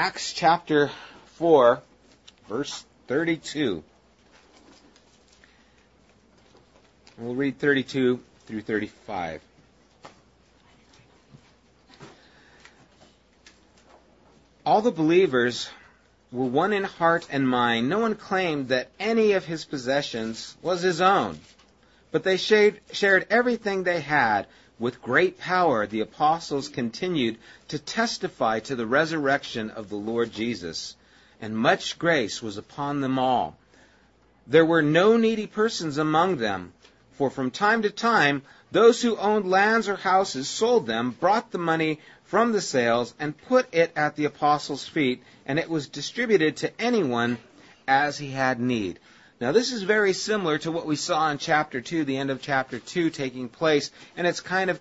[0.00, 0.92] Acts chapter
[1.38, 1.82] 4,
[2.48, 3.82] verse 32.
[7.18, 9.40] We'll read 32 through 35.
[14.64, 15.68] All the believers
[16.30, 17.88] were one in heart and mind.
[17.88, 21.40] No one claimed that any of his possessions was his own,
[22.12, 24.46] but they shared, shared everything they had.
[24.78, 27.38] With great power, the apostles continued
[27.68, 30.96] to testify to the resurrection of the Lord Jesus,
[31.40, 33.56] and much grace was upon them all.
[34.46, 36.72] There were no needy persons among them
[37.18, 41.58] for from time to time, those who owned lands or houses sold them, brought the
[41.58, 46.56] money from the sales, and put it at the apostles' feet, and it was distributed
[46.58, 47.38] to anyone
[47.88, 49.00] as he had need.
[49.40, 52.42] Now, this is very similar to what we saw in chapter 2, the end of
[52.42, 54.80] chapter 2 taking place, and it's kind of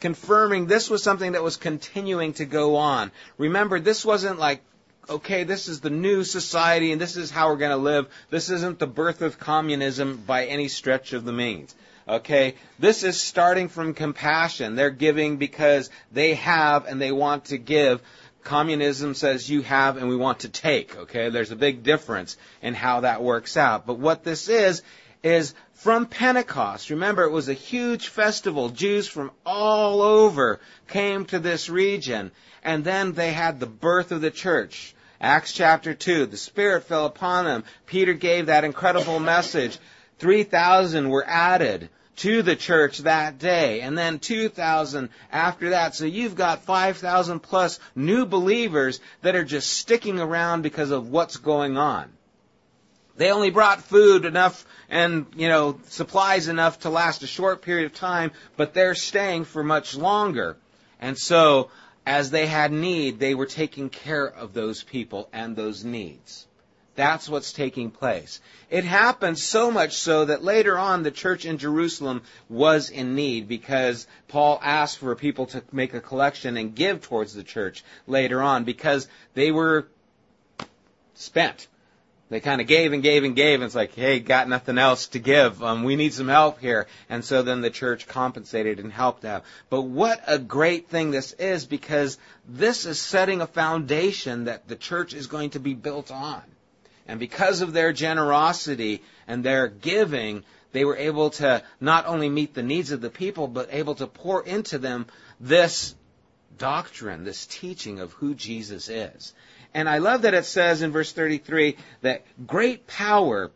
[0.00, 3.10] confirming this was something that was continuing to go on.
[3.38, 4.62] Remember, this wasn't like
[5.08, 8.08] okay, this is the new society and this is how we're going to live.
[8.30, 11.74] This isn't the birth of communism by any stretch of the means.
[12.08, 14.76] Okay, this is starting from compassion.
[14.76, 18.00] They're giving because they have and they want to give.
[18.46, 20.96] Communism says you have and we want to take.
[20.96, 23.86] Okay, there's a big difference in how that works out.
[23.86, 24.82] But what this is,
[25.24, 26.90] is from Pentecost.
[26.90, 28.68] Remember, it was a huge festival.
[28.68, 32.30] Jews from all over came to this region.
[32.62, 34.94] And then they had the birth of the church.
[35.20, 37.64] Acts chapter 2, the Spirit fell upon them.
[37.86, 39.76] Peter gave that incredible message.
[40.20, 45.94] 3,000 were added to the church that day, and then 2,000 after that.
[45.94, 51.36] So you've got 5,000 plus new believers that are just sticking around because of what's
[51.36, 52.10] going on.
[53.16, 57.86] They only brought food enough and, you know, supplies enough to last a short period
[57.86, 60.56] of time, but they're staying for much longer.
[61.00, 61.70] And so
[62.06, 66.46] as they had need, they were taking care of those people and those needs.
[66.96, 68.40] That's what's taking place.
[68.70, 73.46] It happened so much so that later on the church in Jerusalem was in need
[73.48, 78.42] because Paul asked for people to make a collection and give towards the church later
[78.42, 79.86] on because they were
[81.14, 81.68] spent.
[82.28, 85.06] They kind of gave and gave and gave, and it's like, hey, got nothing else
[85.08, 85.62] to give.
[85.62, 86.88] Um, we need some help here.
[87.08, 89.44] And so then the church compensated and helped out.
[89.70, 92.18] But what a great thing this is because
[92.48, 96.42] this is setting a foundation that the church is going to be built on.
[97.08, 102.54] And because of their generosity and their giving, they were able to not only meet
[102.54, 105.06] the needs of the people, but able to pour into them
[105.40, 105.94] this
[106.58, 109.34] doctrine, this teaching of who Jesus is.
[109.74, 113.50] And I love that it says in verse 33 that great power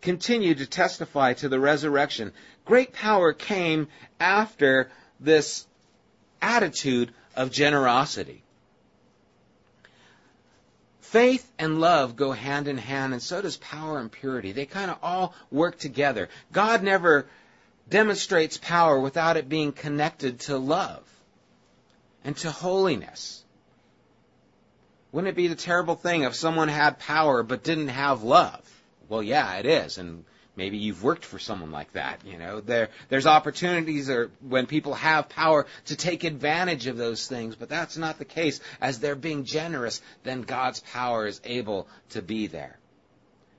[0.00, 2.32] continued to testify to the resurrection.
[2.64, 3.88] Great power came
[4.20, 4.90] after
[5.20, 5.66] this
[6.40, 8.42] attitude of generosity.
[11.10, 14.52] Faith and love go hand in hand, and so does power and purity.
[14.52, 16.28] They kind of all work together.
[16.52, 17.26] God never
[17.88, 21.02] demonstrates power without it being connected to love
[22.24, 23.42] and to holiness.
[25.10, 28.60] Wouldn't it be the terrible thing if someone had power but didn't have love?
[29.08, 30.26] Well, yeah, it is, and
[30.58, 32.20] maybe you've worked for someone like that.
[32.26, 37.26] You know, there there's opportunities or when people have power to take advantage of those
[37.26, 38.60] things, but that's not the case.
[38.80, 42.78] As they're being generous, then God's power is able to be there.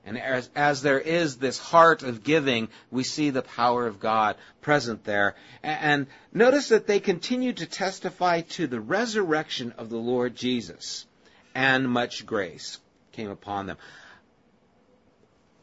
[0.04, 4.36] And as, as there is this heart of giving, we see the power of God
[4.60, 5.34] present there.
[5.62, 11.06] And, and notice that they continue to testify to the resurrection of the Lord Jesus
[11.54, 12.78] and much grace
[13.12, 13.76] came upon them.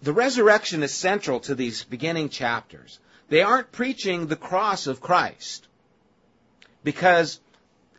[0.02, 3.00] The resurrection is central to these beginning chapters.
[3.30, 5.68] They aren't preaching the cross of Christ
[6.84, 7.40] because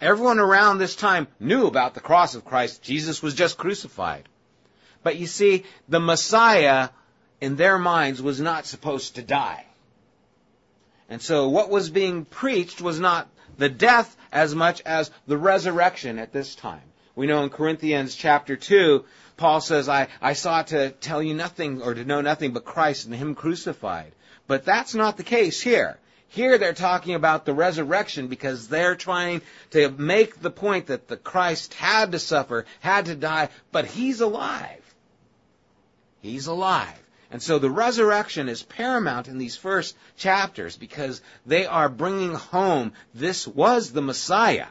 [0.01, 2.83] everyone around this time knew about the cross of Christ.
[2.83, 4.29] Jesus was just crucified.
[5.03, 6.91] But you see, the Messiah
[7.41, 9.65] in their minds was not supposed to die.
[11.09, 16.19] And so what was being preached was not the death as much as the resurrection
[16.19, 16.83] at this time.
[17.15, 19.05] We know in Corinthians chapter 2,
[19.39, 23.07] Paul says, I, I sought to tell you nothing or to know nothing but Christ
[23.07, 24.13] and Him crucified.
[24.47, 25.97] But that's not the case here.
[26.27, 29.41] Here they're talking about the resurrection because they're trying
[29.71, 34.21] to make the point that the Christ had to suffer, had to die, but He's
[34.21, 34.95] alive.
[36.21, 37.01] He's alive.
[37.31, 42.93] And so the resurrection is paramount in these first chapters because they are bringing home
[43.15, 44.67] this was the Messiah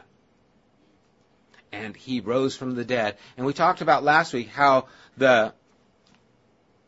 [1.72, 3.16] and he rose from the dead.
[3.36, 4.86] And we talked about last week how
[5.16, 5.52] the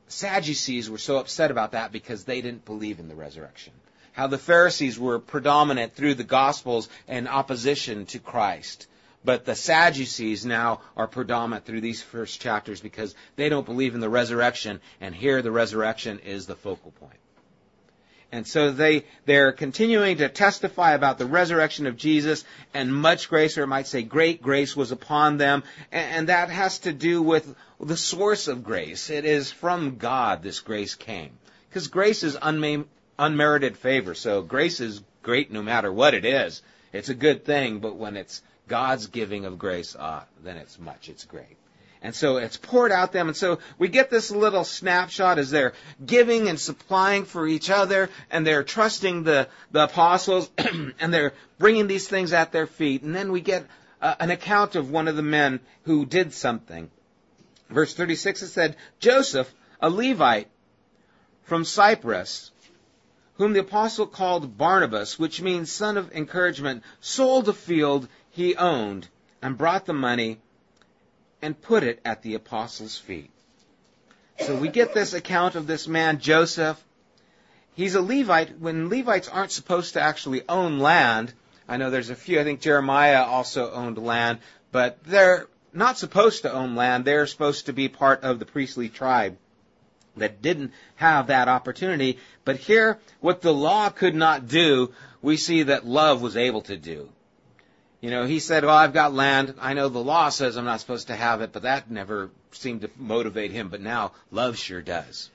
[0.08, 3.72] Sadducees were so upset about that because they didn't believe in the resurrection.
[4.12, 8.88] How the Pharisees were predominant through the Gospels in opposition to Christ.
[9.24, 14.00] But the Sadducees now are predominant through these first chapters because they don't believe in
[14.00, 17.19] the resurrection, and here the resurrection is the focal point.
[18.32, 23.58] And so they, they're continuing to testify about the resurrection of Jesus and much grace,
[23.58, 25.64] or might say great grace was upon them.
[25.90, 29.10] And, and that has to do with the source of grace.
[29.10, 31.32] It is from God this grace came.
[31.68, 32.36] Because grace is
[33.18, 34.14] unmerited favor.
[34.14, 36.62] So grace is great no matter what it is.
[36.92, 41.08] It's a good thing, but when it's God's giving of grace, ah, then it's much.
[41.08, 41.56] It's great.
[42.02, 43.28] And so it's poured out them.
[43.28, 45.74] And so we get this little snapshot as they're
[46.04, 51.88] giving and supplying for each other and they're trusting the, the apostles and they're bringing
[51.88, 53.02] these things at their feet.
[53.02, 53.66] And then we get
[54.00, 56.90] uh, an account of one of the men who did something.
[57.68, 60.48] Verse 36 it said, Joseph, a Levite
[61.44, 62.50] from Cyprus,
[63.34, 69.08] whom the apostle called Barnabas, which means son of encouragement, sold a field he owned
[69.42, 70.38] and brought the money
[71.42, 73.30] and put it at the apostles' feet.
[74.40, 76.82] So we get this account of this man, Joseph.
[77.74, 81.32] He's a Levite when Levites aren't supposed to actually own land.
[81.68, 84.38] I know there's a few, I think Jeremiah also owned land,
[84.72, 87.04] but they're not supposed to own land.
[87.04, 89.36] They're supposed to be part of the priestly tribe
[90.16, 92.18] that didn't have that opportunity.
[92.44, 94.92] But here, what the law could not do,
[95.22, 97.10] we see that love was able to do.
[98.00, 99.54] You know, he said, well, I've got land.
[99.60, 102.80] I know the law says I'm not supposed to have it, but that never seemed
[102.80, 103.68] to motivate him.
[103.68, 105.28] But now love sure does.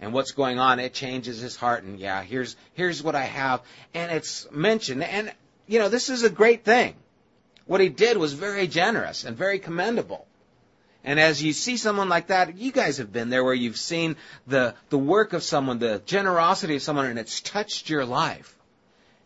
[0.00, 1.84] And what's going on, it changes his heart.
[1.84, 3.62] And yeah, here's, here's what I have.
[3.94, 5.04] And it's mentioned.
[5.04, 5.32] And,
[5.68, 6.94] you know, this is a great thing.
[7.66, 10.26] What he did was very generous and very commendable.
[11.04, 14.16] And as you see someone like that, you guys have been there where you've seen
[14.48, 18.56] the, the work of someone, the generosity of someone, and it's touched your life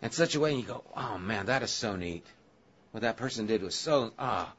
[0.02, 2.25] in such a way, and you go, oh man, that is so neat
[2.94, 4.52] what that person did was so, ah,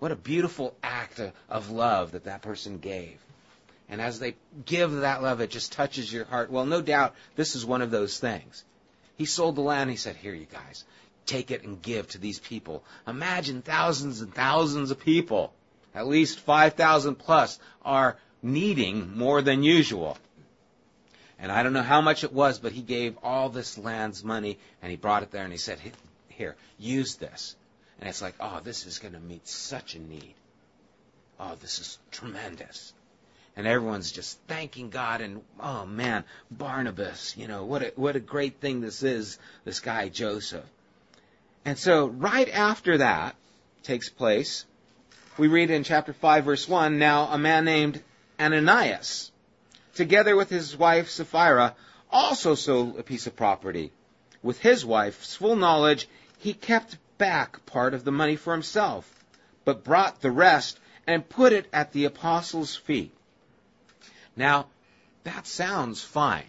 [0.00, 1.18] what a beautiful act
[1.48, 3.16] of love that that person gave.
[3.88, 4.34] And as they
[4.66, 6.50] give that love, it just touches your heart.
[6.50, 8.64] Well, no doubt this is one of those things.
[9.16, 9.88] He sold the land.
[9.88, 10.84] He said, here, you guys,
[11.24, 12.84] take it and give to these people.
[13.06, 15.50] Imagine thousands and thousands of people,
[15.94, 20.18] at least 5,000 plus, are needing more than usual.
[21.38, 24.58] And I don't know how much it was, but he gave all this land's money
[24.82, 25.78] and he brought it there and he said,
[26.28, 27.56] here, use this.
[28.00, 30.34] And it's like, oh, this is going to meet such a need.
[31.38, 32.94] Oh, this is tremendous.
[33.56, 38.20] And everyone's just thanking God and, oh man, Barnabas, you know, what a, what a
[38.20, 40.64] great thing this is, this guy Joseph.
[41.64, 43.34] And so right after that
[43.82, 44.64] takes place,
[45.36, 48.02] we read in chapter 5 verse 1, now a man named
[48.38, 49.30] Ananias,
[49.94, 51.74] together with his wife Sapphira,
[52.10, 53.92] also sold a piece of property.
[54.42, 56.08] With his wife's full knowledge,
[56.38, 59.04] he kept back part of the money for himself,
[59.66, 63.12] but brought the rest and put it at the apostles' feet.
[64.34, 64.66] Now,
[65.24, 66.48] that sounds fine.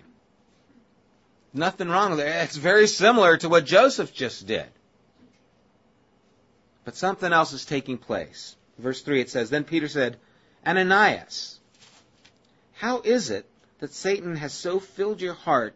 [1.54, 2.28] Nothing wrong with it.
[2.28, 4.68] It's very similar to what Joseph just did.
[6.86, 8.56] But something else is taking place.
[8.80, 10.18] Verse 3 it says, Then Peter said,
[10.66, 11.60] Ananias,
[12.76, 13.46] how is it
[13.80, 15.76] that Satan has so filled your heart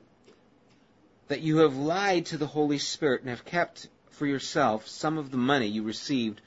[1.27, 5.31] that you have lied to the Holy Spirit and have kept for yourself some of
[5.31, 6.41] the money you received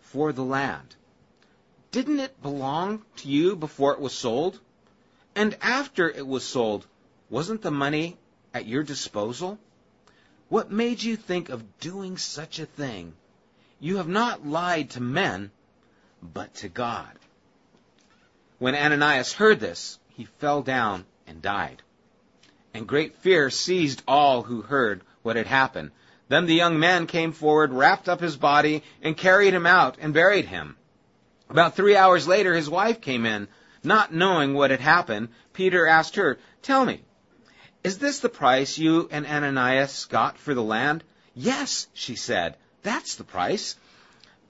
[0.00, 0.96] for the land.
[1.90, 4.58] Didn't it belong to you before it was sold?
[5.34, 6.86] And after it was sold,
[7.30, 8.18] wasn't the money
[8.52, 9.58] at your disposal?
[10.48, 13.14] What made you think of doing such a thing?
[13.80, 15.50] You have not lied to men,
[16.22, 17.18] but to God.
[18.58, 21.82] When Ananias heard this, he fell down and died.
[22.74, 25.90] And great fear seized all who heard what had happened.
[26.32, 30.14] Then the young man came forward, wrapped up his body, and carried him out and
[30.14, 30.78] buried him.
[31.50, 33.48] About three hours later, his wife came in.
[33.84, 37.02] Not knowing what had happened, Peter asked her, Tell me,
[37.84, 41.04] is this the price you and Ananias got for the land?
[41.34, 43.76] Yes, she said, that's the price.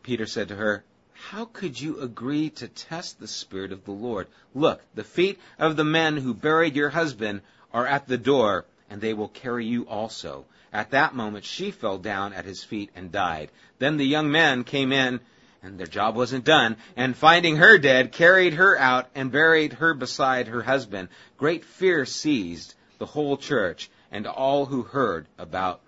[0.05, 0.85] Peter said to her,
[1.31, 4.29] How could you agree to test the Spirit of the Lord?
[4.55, 7.41] Look, the feet of the men who buried your husband
[7.73, 10.45] are at the door, and they will carry you also.
[10.73, 13.51] At that moment, she fell down at his feet and died.
[13.79, 15.21] Then the young men came in,
[15.63, 19.93] and their job wasn't done, and finding her dead, carried her out and buried her
[19.93, 21.11] beside her husband.
[21.37, 25.81] Great fear seized the whole church and all who heard about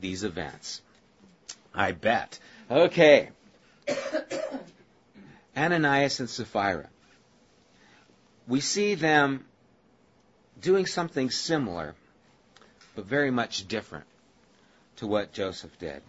[0.00, 0.80] these events.
[1.74, 2.38] I bet.
[2.70, 3.30] Okay.
[5.56, 6.88] Ananias and Sapphira.
[8.46, 9.44] We see them
[10.60, 11.94] doing something similar,
[12.94, 14.06] but very much different
[14.96, 16.02] to what Joseph did.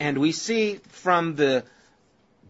[0.00, 1.64] And we see from the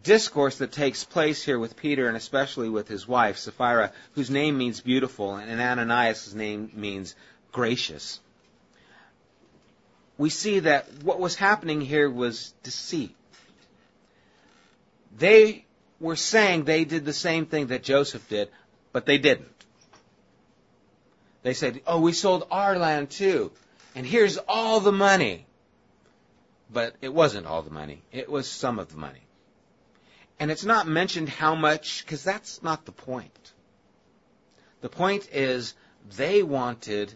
[0.03, 4.57] discourse that takes place here with Peter and especially with his wife, Sapphira, whose name
[4.57, 7.15] means beautiful, and Ananias' name means
[7.53, 8.21] gracious.
[10.17, 13.17] We see that what was happening here was deceit.
[15.17, 15.65] They
[15.99, 18.49] were saying they did the same thing that Joseph did,
[18.93, 19.49] but they didn't.
[21.43, 23.53] They said, Oh, we sold our land too,
[23.95, 25.47] and here's all the money.
[26.73, 29.21] But it wasn't all the money, it was some of the money.
[30.41, 33.53] And it's not mentioned how much, because that's not the point.
[34.81, 35.75] The point is
[36.17, 37.15] they wanted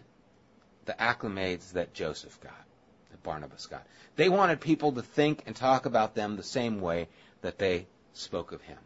[0.85, 2.65] the acclimates that Joseph got,
[3.11, 3.85] that Barnabas got.
[4.15, 7.07] They wanted people to think and talk about them the same way
[7.41, 8.77] that they spoke of him.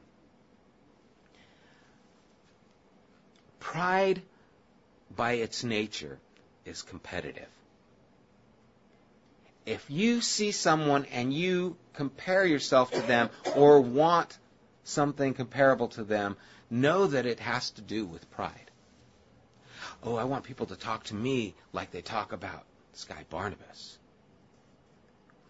[3.60, 4.22] Pride,
[5.16, 6.18] by its nature,
[6.66, 7.48] is competitive.
[9.66, 14.38] If you see someone and you compare yourself to them or want
[14.84, 16.36] something comparable to them,
[16.70, 18.72] know that it has to do with pride.
[20.04, 23.98] Oh, I want people to talk to me like they talk about this guy Barnabas.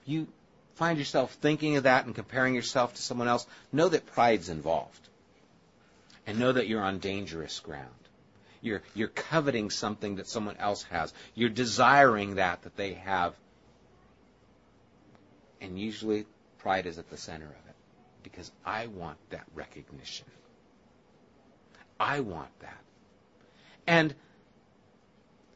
[0.06, 0.28] You
[0.76, 5.10] find yourself thinking of that and comparing yourself to someone else, know that pride's involved.
[6.26, 7.90] And know that you're on dangerous ground.
[8.62, 11.14] You're, you're coveting something that someone else has.
[11.36, 13.36] You're desiring that that they have.
[15.64, 16.28] And usually
[16.60, 17.76] pride is at the center of it.
[18.22, 20.28] Because I want that recognition.
[22.00, 22.78] I want that.
[23.88, 24.14] And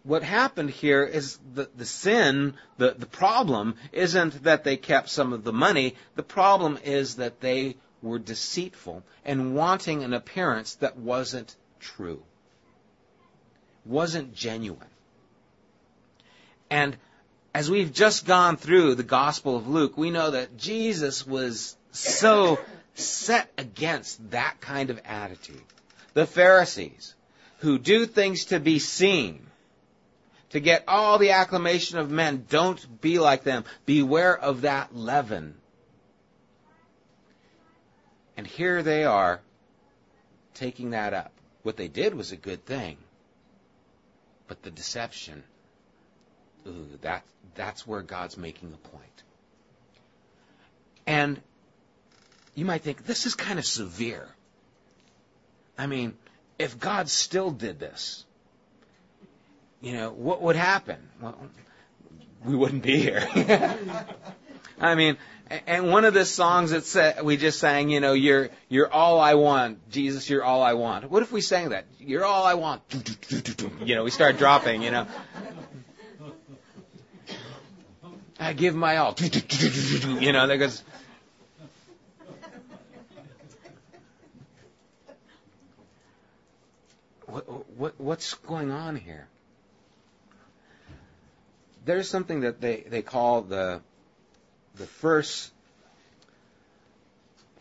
[0.03, 5.33] what happened here is the, the sin, the, the problem isn't that they kept some
[5.33, 5.95] of the money.
[6.15, 12.23] The problem is that they were deceitful and wanting an appearance that wasn't true,
[13.85, 14.87] wasn't genuine.
[16.69, 16.97] And
[17.57, 22.59] as we've just gone through the Gospel of Luke, we know that Jesus was so
[22.93, 25.63] set against that kind of attitude.
[26.13, 27.15] The Pharisees,
[27.61, 29.47] who do things to be seen,
[30.51, 32.45] to get all the acclamation of men.
[32.47, 33.65] Don't be like them.
[33.87, 35.55] Beware of that leaven.
[38.37, 39.41] And here they are
[40.53, 41.31] taking that up.
[41.63, 42.97] What they did was a good thing.
[44.47, 45.43] But the deception,
[46.67, 47.23] ooh, that,
[47.55, 49.23] that's where God's making a point.
[51.05, 51.41] And
[52.55, 54.27] you might think, this is kind of severe.
[55.77, 56.13] I mean,
[56.59, 58.25] if God still did this,
[59.81, 60.97] you know, what would happen?
[61.21, 61.37] Well,
[62.43, 63.27] we wouldn't be here.
[64.79, 65.17] I mean,
[65.65, 69.19] and one of the songs that said, we just sang, you know, you're you're all
[69.19, 71.09] I want, Jesus, you're all I want.
[71.09, 71.85] What if we sang that?
[71.99, 72.81] You're all I want.
[73.83, 75.07] You know, we start dropping, you know.
[78.39, 79.15] I give my all.
[79.19, 80.83] You know, there goes.
[87.25, 89.27] What, what, what's going on here?
[91.87, 93.81] there's something that they, they call the
[94.75, 95.51] the first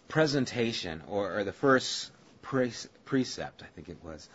[0.08, 2.10] presentation or, or the first
[2.42, 2.72] pre-
[3.06, 4.28] precept, I think it was,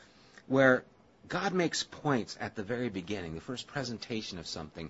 [0.47, 0.83] where
[1.27, 4.89] God makes points at the very beginning, the first presentation of something.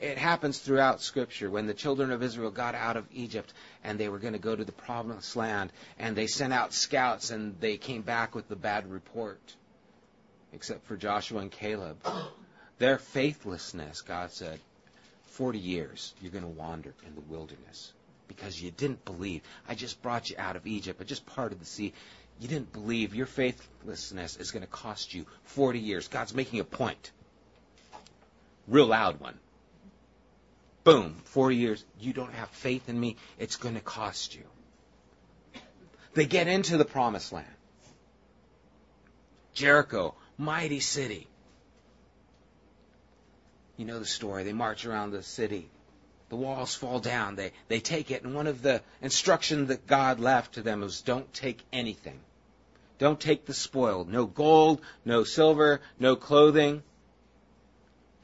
[0.00, 3.52] It happens throughout Scripture when the children of Israel got out of Egypt
[3.82, 7.30] and they were going to go to the promised land, and they sent out scouts
[7.30, 9.40] and they came back with the bad report,
[10.52, 11.96] except for Joshua and Caleb.
[12.78, 14.60] Their faithlessness, God said,
[15.26, 17.92] 40 years you're going to wander in the wilderness
[18.28, 19.42] because you didn't believe.
[19.68, 21.00] I just brought you out of Egypt.
[21.00, 21.92] I just parted the sea.
[22.40, 23.16] You didn't believe.
[23.16, 26.06] Your faithlessness is going to cost you 40 years.
[26.06, 27.10] God's making a point.
[28.68, 29.34] Real loud one.
[30.88, 31.16] Boom.
[31.24, 31.84] four years.
[32.00, 33.16] You don't have faith in me.
[33.38, 34.44] It's going to cost you.
[36.14, 37.46] They get into the promised land.
[39.52, 41.26] Jericho, mighty city.
[43.76, 44.44] You know the story.
[44.44, 45.68] They march around the city.
[46.30, 47.36] The walls fall down.
[47.36, 48.22] They, they take it.
[48.24, 52.18] And one of the instructions that God left to them was don't take anything.
[52.98, 54.06] Don't take the spoil.
[54.06, 56.82] No gold, no silver, no clothing.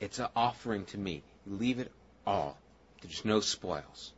[0.00, 1.22] It's an offering to me.
[1.46, 1.92] Leave it
[2.26, 2.56] all.
[3.02, 4.12] There's no spoils.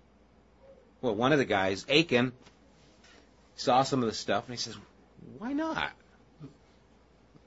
[1.00, 2.32] Well, one of the guys, Achan,
[3.56, 4.76] saw some of the stuff and he says,
[5.38, 5.92] why not?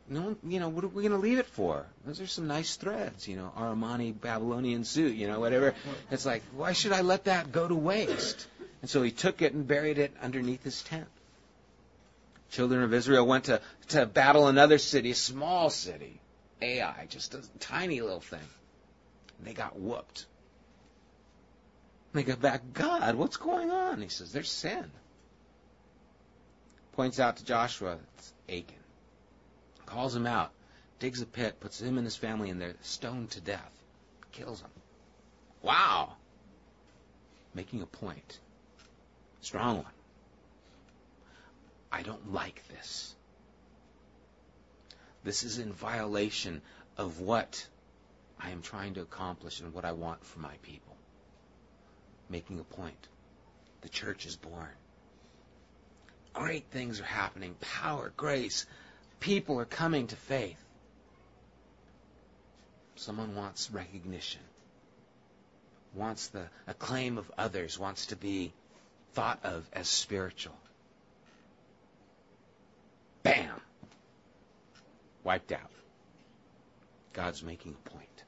[0.10, 1.86] no you know, what are we going to leave it for?
[2.06, 5.76] Those are some nice threads, you know, Armani Babylonian suit, you know, whatever.
[6.12, 8.48] It's like, why should I let that go to waste?
[8.82, 11.08] And so he took it and buried it underneath his tent.
[12.52, 16.20] Children of Israel went to, to battle another city, a small city,
[16.62, 18.40] Ai, just a tiny little thing.
[19.38, 20.26] And they got whooped.
[22.14, 24.02] They go back, God, what's going on?
[24.02, 24.92] He says, There's sin.
[26.94, 28.76] Points out to Joshua, it's Achan.
[29.86, 30.52] Calls him out,
[31.00, 33.72] digs a pit, puts him and his family in there, stoned to death,
[34.32, 34.70] kills him.
[35.62, 36.14] Wow.
[37.54, 38.40] Making a point.
[39.42, 39.86] Strong one.
[41.92, 43.16] I don't like this.
[45.24, 46.62] This is in violation
[46.98, 47.66] of what
[48.40, 50.89] I am trying to accomplish and what I want for my people.
[52.30, 53.08] Making a point.
[53.82, 54.68] The church is born.
[56.34, 57.56] Great things are happening.
[57.60, 58.66] Power, grace.
[59.20, 60.64] People are coming to faith.
[62.96, 64.42] Someone wants recognition,
[65.94, 68.52] wants the acclaim of others, wants to be
[69.14, 70.56] thought of as spiritual.
[73.24, 73.62] Bam!
[75.24, 75.72] Wiped out.
[77.14, 78.24] God's making a point.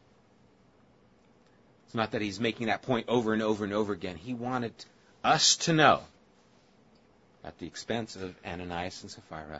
[1.91, 4.15] It's not that he's making that point over and over and over again.
[4.15, 4.73] He wanted
[5.25, 5.99] us to know,
[7.43, 9.59] at the expense of Ananias and Sapphira,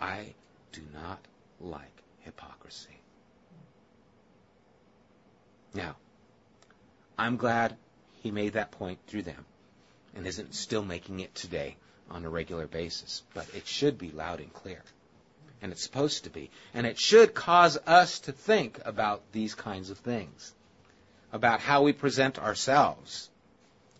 [0.00, 0.34] I
[0.72, 1.20] do not
[1.60, 2.98] like hypocrisy.
[5.74, 5.94] Now,
[7.16, 7.76] I'm glad
[8.20, 9.46] he made that point through them
[10.16, 11.76] and isn't still making it today
[12.10, 13.22] on a regular basis.
[13.32, 14.82] But it should be loud and clear.
[15.62, 16.50] And it's supposed to be.
[16.74, 20.52] And it should cause us to think about these kinds of things.
[21.32, 23.28] About how we present ourselves.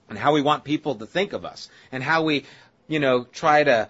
[0.09, 1.69] And how we want people to think of us.
[1.93, 2.45] And how we,
[2.89, 3.89] you know, try to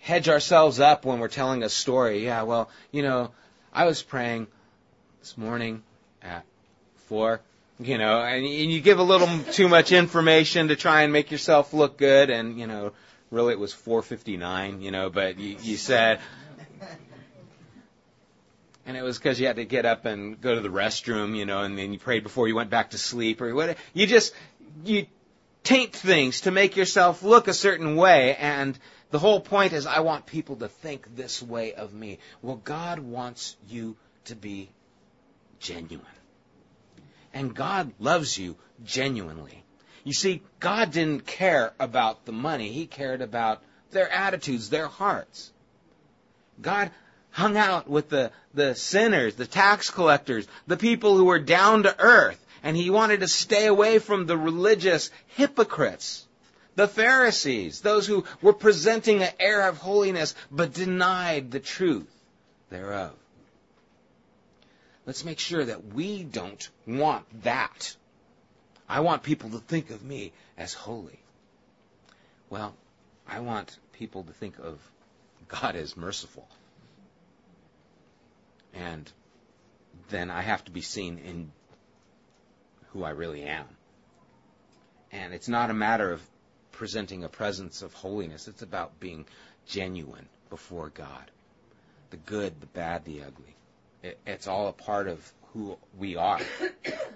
[0.00, 2.24] hedge ourselves up when we're telling a story.
[2.24, 3.32] Yeah, well, you know,
[3.72, 4.46] I was praying
[5.20, 5.82] this morning
[6.22, 6.44] at
[7.06, 7.40] four,
[7.78, 11.72] you know, and you give a little too much information to try and make yourself
[11.72, 12.92] look good, and you know,
[13.30, 16.20] really it was 4:59, you know, but you, you said,
[18.88, 21.44] and it was because you had to get up and go to the restroom, you
[21.44, 23.76] know, and then you prayed before you went back to sleep or what.
[23.92, 24.32] You just
[24.82, 25.06] you
[25.62, 28.78] taint things to make yourself look a certain way, and
[29.10, 32.18] the whole point is I want people to think this way of me.
[32.40, 34.70] Well, God wants you to be
[35.60, 36.06] genuine.
[37.34, 39.64] And God loves you genuinely.
[40.02, 42.72] You see, God didn't care about the money.
[42.72, 45.52] He cared about their attitudes, their hearts.
[46.62, 46.90] God
[47.30, 51.94] hung out with the, the sinners, the tax collectors, the people who were down to
[51.98, 56.26] earth, and he wanted to stay away from the religious hypocrites
[56.78, 62.08] the Pharisees, those who were presenting an air of holiness but denied the truth
[62.70, 63.10] thereof.
[65.04, 67.96] Let's make sure that we don't want that.
[68.88, 71.18] I want people to think of me as holy.
[72.48, 72.76] Well,
[73.26, 74.78] I want people to think of
[75.48, 76.48] God as merciful.
[78.74, 79.10] And
[80.10, 81.52] then I have to be seen in
[82.92, 83.66] who I really am.
[85.12, 86.22] And it's not a matter of
[86.72, 88.48] presenting a presence of holiness.
[88.48, 89.26] It's about being
[89.66, 91.30] genuine before God.
[92.10, 93.56] The good, the bad, the ugly.
[94.02, 96.40] It, it's all a part of who we are.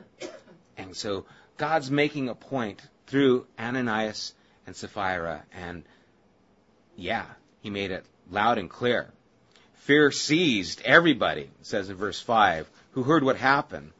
[0.76, 4.34] and so God's making a point through Ananias
[4.66, 5.84] and Sapphira, and
[6.96, 7.26] yeah,
[7.60, 9.10] he made it loud and clear.
[9.82, 13.90] Fear seized everybody, says in verse 5, who heard what happened.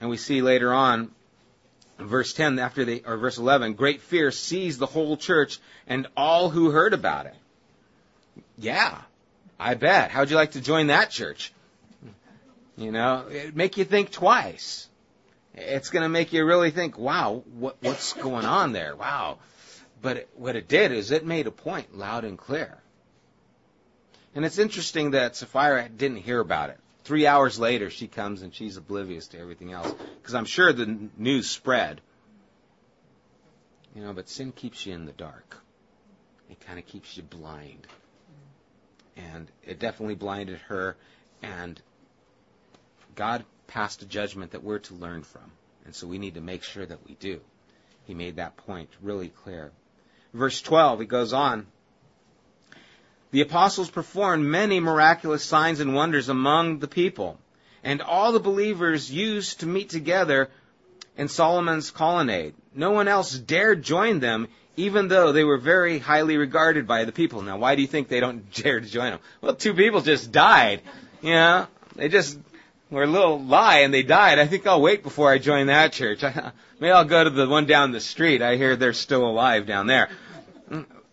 [0.00, 1.10] And we see later on
[1.98, 6.50] verse 10 after they or verse 11 great fear seized the whole church and all
[6.50, 7.34] who heard about it.
[8.58, 9.00] Yeah
[9.58, 10.10] i bet.
[10.10, 11.52] How'd you like to join that church?
[12.76, 14.88] You know it make you think twice.
[15.54, 18.94] It's going to make you really think wow what what's going on there?
[18.94, 19.38] Wow.
[20.02, 22.76] But it, what it did is it made a point loud and clear
[24.36, 28.52] and it's interesting that sapphira didn't hear about it Three hours later, she comes and
[28.52, 32.00] she's oblivious to everything else because I'm sure the news spread.
[33.94, 35.62] You know, but sin keeps you in the dark.
[36.50, 37.86] It kind of keeps you blind.
[39.16, 40.96] And it definitely blinded her.
[41.44, 41.80] And
[43.14, 45.52] God passed a judgment that we're to learn from.
[45.84, 47.40] And so we need to make sure that we do.
[48.08, 49.70] He made that point really clear.
[50.34, 51.68] Verse 12, he goes on
[53.30, 57.38] the apostles performed many miraculous signs and wonders among the people,
[57.82, 60.48] and all the believers used to meet together
[61.16, 62.54] in Solomon's colonnade.
[62.74, 67.12] No one else dared join them, even though they were very highly regarded by the
[67.12, 67.42] people.
[67.42, 69.20] Now, why do you think they don't dare to join them?
[69.40, 70.82] Well, two people just died.
[71.22, 72.38] You know, they just
[72.90, 74.38] were a little lie and they died.
[74.38, 76.22] I think I'll wait before I join that church.
[76.80, 78.42] Maybe I'll go to the one down the street.
[78.42, 80.10] I hear they're still alive down there.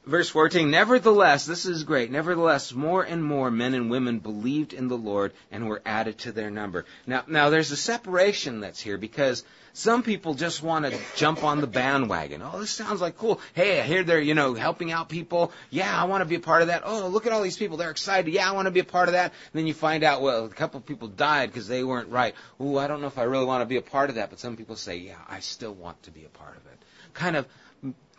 [0.06, 2.12] Verse 14, nevertheless, this is great.
[2.12, 6.32] Nevertheless, more and more men and women believed in the Lord and were added to
[6.32, 6.86] their number.
[7.06, 9.44] Now, now there's a separation that's here because
[9.76, 12.44] some people just want to jump on the bandwagon.
[12.44, 13.42] Oh, this sounds like cool.
[13.54, 15.52] Hey, I hear they're, you know, helping out people.
[15.72, 16.84] Yeah, I want to be a part of that.
[16.86, 17.78] Oh, look at all these people.
[17.78, 18.32] They're excited.
[18.32, 19.32] Yeah, I want to be a part of that.
[19.32, 22.36] And then you find out, well, a couple of people died because they weren't right.
[22.62, 24.30] Ooh, I don't know if I really want to be a part of that.
[24.30, 26.80] But some people say, yeah, I still want to be a part of it.
[27.16, 27.48] Kind of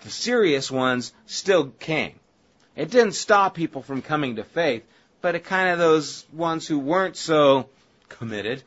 [0.05, 2.15] the serious ones still came.
[2.77, 4.85] It didn't stop people from coming to faith,
[5.21, 7.69] but it kind of those ones who weren't so
[8.09, 8.63] committed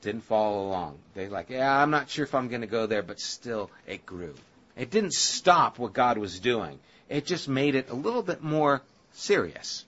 [0.00, 0.98] didn't follow along.
[1.14, 4.06] They like, yeah, I'm not sure if I'm going to go there, but still it
[4.06, 4.34] grew.
[4.76, 6.78] It didn't stop what God was doing.
[7.08, 9.84] It just made it a little bit more serious.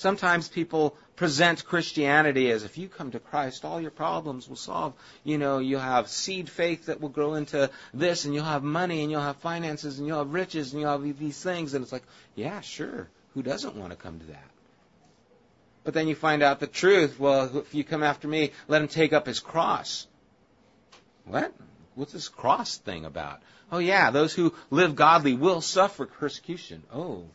[0.00, 4.94] Sometimes people present Christianity as if you come to Christ, all your problems will solve.
[5.24, 9.02] You know, you'll have seed faith that will grow into this, and you'll have money,
[9.02, 11.74] and you'll have finances, and you'll have riches, and you'll have these things.
[11.74, 13.10] And it's like, yeah, sure.
[13.34, 14.50] Who doesn't want to come to that?
[15.84, 17.20] But then you find out the truth.
[17.20, 20.06] Well, if you come after me, let him take up his cross.
[21.26, 21.52] What?
[21.94, 23.42] What's this cross thing about?
[23.70, 26.84] Oh, yeah, those who live godly will suffer persecution.
[26.90, 27.26] Oh,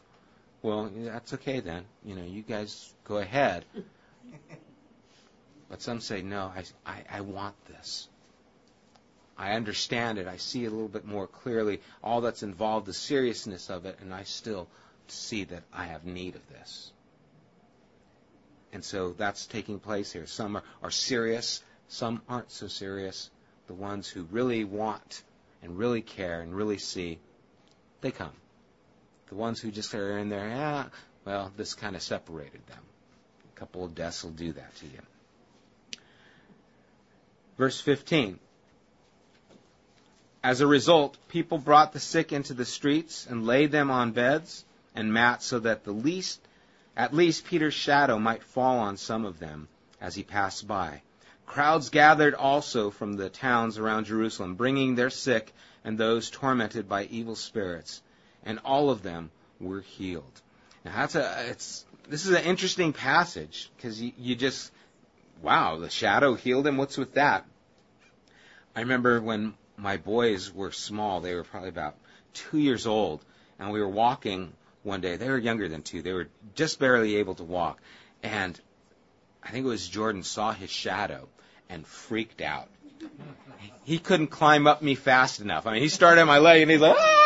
[0.66, 1.86] well, that's okay then.
[2.04, 3.66] You know, you guys go ahead.
[5.70, 8.08] But some say, no, I, I, I want this.
[9.38, 10.28] I understand it.
[10.28, 13.98] I see it a little bit more clearly, all that's involved, the seriousness of it,
[14.02, 14.68] and I still
[15.08, 16.92] see that I have need of this.
[18.74, 20.26] And so that's taking place here.
[20.26, 23.30] Some are, are serious, some aren't so serious.
[23.68, 25.22] The ones who really want
[25.62, 27.20] and really care and really see,
[28.02, 28.34] they come.
[29.30, 30.86] The ones who just are in there, yeah,
[31.26, 32.82] well, this kind of separated them.
[33.56, 35.00] A couple of deaths will do that to you.
[37.58, 38.40] Verse 15.
[40.44, 44.64] As a result, people brought the sick into the streets and laid them on beds
[44.94, 46.40] and mats so that the least,
[46.96, 49.68] at least Peter's shadow might fall on some of them
[50.00, 51.02] as he passed by.
[51.48, 55.52] Crowds gathered also from the towns around Jerusalem, bringing their sick
[55.84, 58.02] and those tormented by evil spirits
[58.46, 60.42] and all of them were healed.
[60.84, 64.72] Now that's a it's this is an interesting passage because you, you just
[65.42, 66.78] wow the shadow healed him.
[66.78, 67.46] What's with that?
[68.76, 71.96] I remember when my boys were small; they were probably about
[72.34, 73.24] two years old,
[73.60, 74.54] and we were walking
[74.84, 75.18] one day.
[75.18, 77.82] They were younger than two; they were just barely able to walk,
[78.22, 78.60] and
[79.44, 81.28] I think it was Jordan saw his shadow
[81.70, 82.70] and freaked out.
[83.84, 85.68] He couldn't climb up me fast enough.
[85.68, 86.96] I mean, he started on my leg and he's like.
[86.98, 87.25] Ah!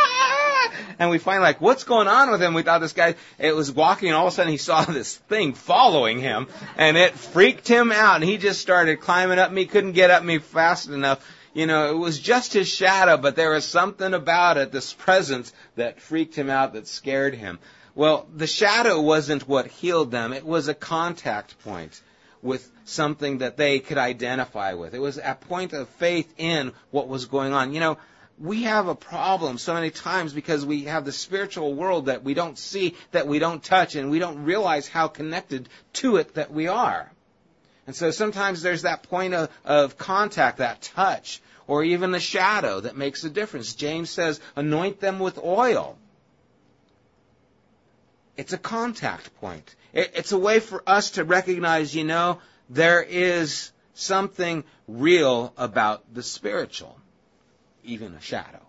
[0.99, 2.53] And we find like, what's going on with him?
[2.53, 5.15] We thought this guy, it was walking and all of a sudden he saw this
[5.15, 9.65] thing following him and it freaked him out and he just started climbing up me,
[9.65, 11.25] couldn't get up me fast enough.
[11.53, 15.51] You know, it was just his shadow, but there was something about it, this presence
[15.77, 17.57] that freaked him out, that scared him.
[17.95, 20.31] Well, the shadow wasn't what healed them.
[20.31, 21.99] It was a contact point
[22.41, 24.93] with something that they could identify with.
[24.93, 27.73] It was a point of faith in what was going on.
[27.73, 27.97] You know,
[28.39, 32.33] we have a problem so many times because we have the spiritual world that we
[32.33, 36.51] don't see, that we don't touch, and we don't realize how connected to it that
[36.51, 37.11] we are.
[37.85, 42.79] And so sometimes there's that point of, of contact, that touch, or even the shadow
[42.79, 43.75] that makes a difference.
[43.75, 45.97] James says, anoint them with oil.
[48.37, 49.75] It's a contact point.
[49.91, 56.13] It, it's a way for us to recognize, you know, there is something real about
[56.13, 56.97] the spiritual
[57.89, 58.61] even a shadow.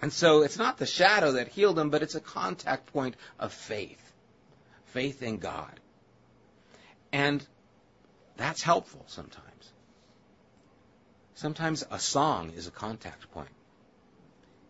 [0.00, 3.52] And so it's not the shadow that healed him, but it's a contact point of
[3.52, 4.00] faith.
[4.86, 5.72] Faith in God.
[7.12, 7.44] And
[8.36, 9.46] that's helpful sometimes.
[11.34, 13.48] Sometimes a song is a contact point.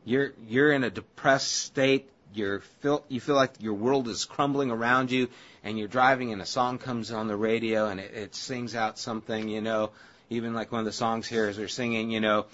[0.04, 2.08] You're, you're in a depressed state.
[2.34, 5.28] You're feel, you feel like your world is crumbling around you,
[5.62, 8.98] and you're driving, and a song comes on the radio, and it, it sings out
[8.98, 9.90] something, you know,
[10.30, 12.46] even like one of the songs here is they're singing, you know,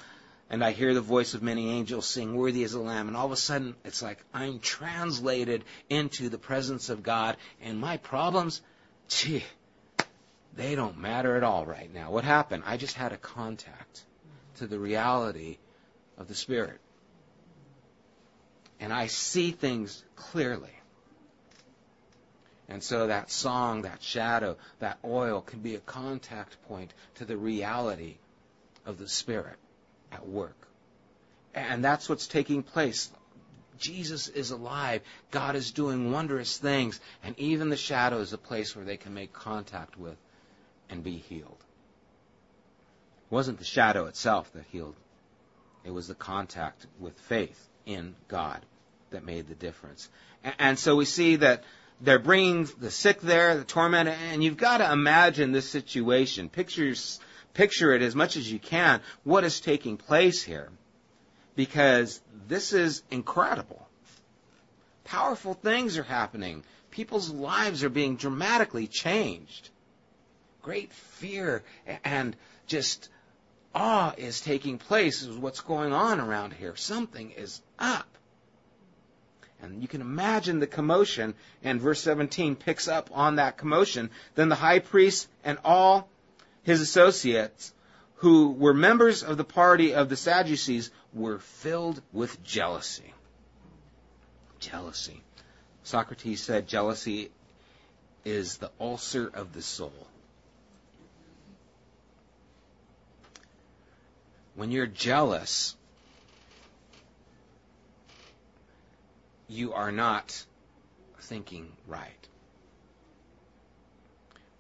[0.50, 3.08] and I hear the voice of many angels sing, Worthy is the Lamb.
[3.08, 7.78] And all of a sudden, it's like I'm translated into the presence of God, and
[7.78, 8.62] my problems,
[9.08, 9.44] gee,
[10.56, 12.11] they don't matter at all right now.
[12.11, 12.62] What happened?
[12.66, 14.02] I just had a contact
[14.56, 15.58] to the reality
[16.16, 16.80] of the Spirit.
[18.80, 20.70] And I see things clearly.
[22.70, 27.37] And so that song, that shadow, that oil can be a contact point to the
[27.37, 28.16] reality
[28.87, 29.56] of the Spirit
[30.12, 30.57] at work.
[31.55, 33.11] And that's what's taking place.
[33.79, 35.03] Jesus is alive.
[35.31, 37.01] God is doing wondrous things.
[37.23, 40.16] And even the shadow is a place where they can make contact with
[40.90, 41.59] and be healed.
[43.31, 44.97] It wasn't the shadow itself that healed,
[45.85, 48.64] it was the contact with faith in God
[49.11, 50.09] that made the difference.
[50.59, 51.64] And so we see that
[52.01, 56.49] they're bringing the sick there, the tormented, and you've got to imagine this situation.
[56.49, 56.94] Picture,
[57.59, 60.71] picture it as much as you can, what is taking place here.
[61.57, 63.85] Because this is incredible.
[65.03, 66.62] Powerful things are happening.
[66.92, 69.71] People's lives are being dramatically changed.
[70.62, 71.64] Great fear
[72.05, 72.37] and
[72.68, 73.09] just
[73.75, 76.77] awe is taking place is what's going on around here.
[76.77, 78.07] Something is up.
[79.61, 84.11] And you can imagine the commotion, and verse 17 picks up on that commotion.
[84.37, 86.09] Then the high priest and all
[86.62, 87.73] his associates,
[88.16, 93.14] who were members of the party of the Sadducees, were filled with jealousy.
[94.59, 95.23] Jealousy.
[95.85, 97.31] Socrates said jealousy
[98.25, 100.07] is the ulcer of the soul.
[104.55, 105.77] When you're jealous,
[109.49, 110.44] you are not
[111.21, 112.29] thinking right.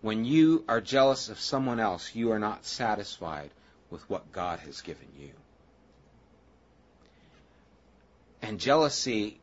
[0.00, 3.50] When you are jealous of someone else, you are not satisfied
[3.90, 5.30] with what God has given you.
[8.42, 9.40] And jealousy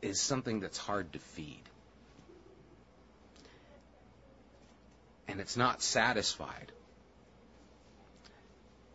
[0.00, 1.62] is something that's hard to feed.
[5.26, 6.72] And it's not satisfied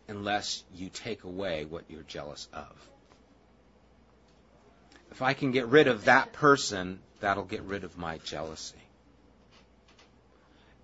[0.08, 2.88] unless you take away what you're jealous of.
[5.12, 8.83] If I can get rid of that person, that'll get rid of my jealousy.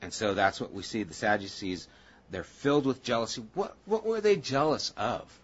[0.02, 1.02] And so that's what we see.
[1.02, 1.88] The Sadducees,
[2.30, 3.42] they're filled with jealousy.
[3.54, 5.38] What, what were they jealous of?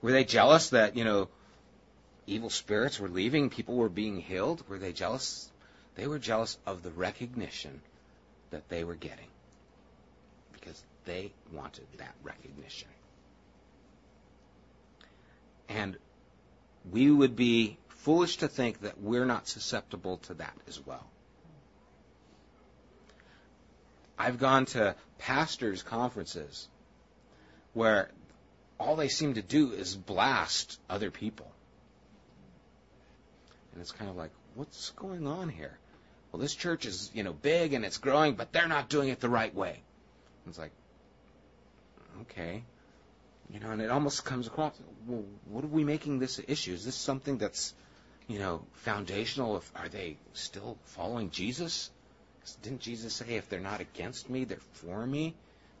[0.00, 1.28] Were they jealous that, you know,
[2.26, 4.62] evil spirits were leaving, people were being healed?
[4.68, 5.50] Were they jealous?
[5.94, 7.80] They were jealous of the recognition
[8.50, 9.28] that they were getting
[10.52, 12.88] because they wanted that recognition.
[15.68, 15.96] And
[16.90, 21.06] we would be foolish to think that we're not susceptible to that as well.
[24.18, 26.68] I've gone to pastors' conferences
[27.72, 28.10] where
[28.78, 31.50] all they seem to do is blast other people.
[33.72, 35.76] And it's kind of like, what's going on here?
[36.30, 39.20] Well, this church is, you know, big and it's growing, but they're not doing it
[39.20, 39.70] the right way.
[40.44, 40.72] And it's like,
[42.22, 42.62] okay.
[43.50, 44.72] You know, and it almost comes across,
[45.06, 46.72] well, what are we making this issue?
[46.72, 47.74] Is this something that's,
[48.26, 49.62] you know, foundational?
[49.76, 51.90] Are they still following Jesus?
[52.62, 55.34] Didn't Jesus say, if they're not against me, they're for me?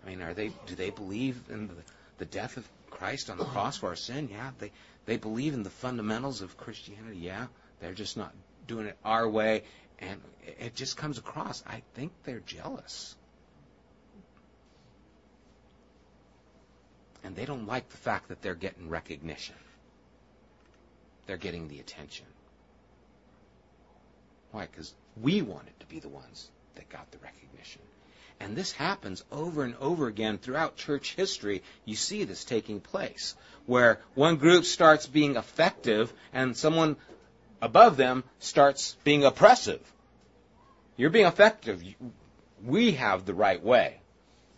[0.04, 1.74] I mean, are they, do they believe in the,
[2.18, 4.28] the death of Christ on the cross for our sin?
[4.30, 4.50] Yeah.
[4.58, 4.70] They,
[5.06, 7.18] they believe in the fundamentals of Christianity?
[7.18, 7.46] Yeah.
[7.80, 8.32] They're just not
[8.66, 9.64] doing it our way.
[9.98, 10.20] And
[10.60, 11.62] it just comes across.
[11.66, 13.14] I think they're jealous.
[17.24, 19.56] and they don't like the fact that they're getting recognition.
[21.26, 22.26] They're getting the attention.
[24.52, 24.68] Why?
[24.70, 27.82] Because we wanted to be the ones that got the recognition.
[28.40, 31.62] And this happens over and over again throughout church history.
[31.84, 33.34] You see this taking place,
[33.66, 36.96] where one group starts being effective and someone
[37.62, 39.80] above them starts being oppressive.
[40.96, 41.82] You're being effective.
[42.62, 43.98] We have the right way.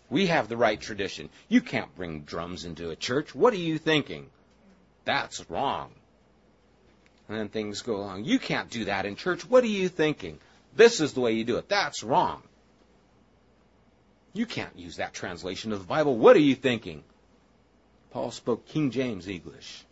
[0.08, 1.30] We have the right tradition.
[1.48, 3.34] You can't bring drums into a church.
[3.34, 4.30] What are you thinking?
[5.04, 5.90] That's wrong.
[7.28, 8.24] And then things go along.
[8.24, 9.48] You can't do that in church.
[9.48, 10.38] What are you thinking?
[10.76, 11.68] This is the way you do it.
[11.68, 12.42] That's wrong.
[14.34, 16.16] You can't use that translation of the Bible.
[16.16, 17.02] What are you thinking?
[18.10, 19.84] Paul spoke King James English.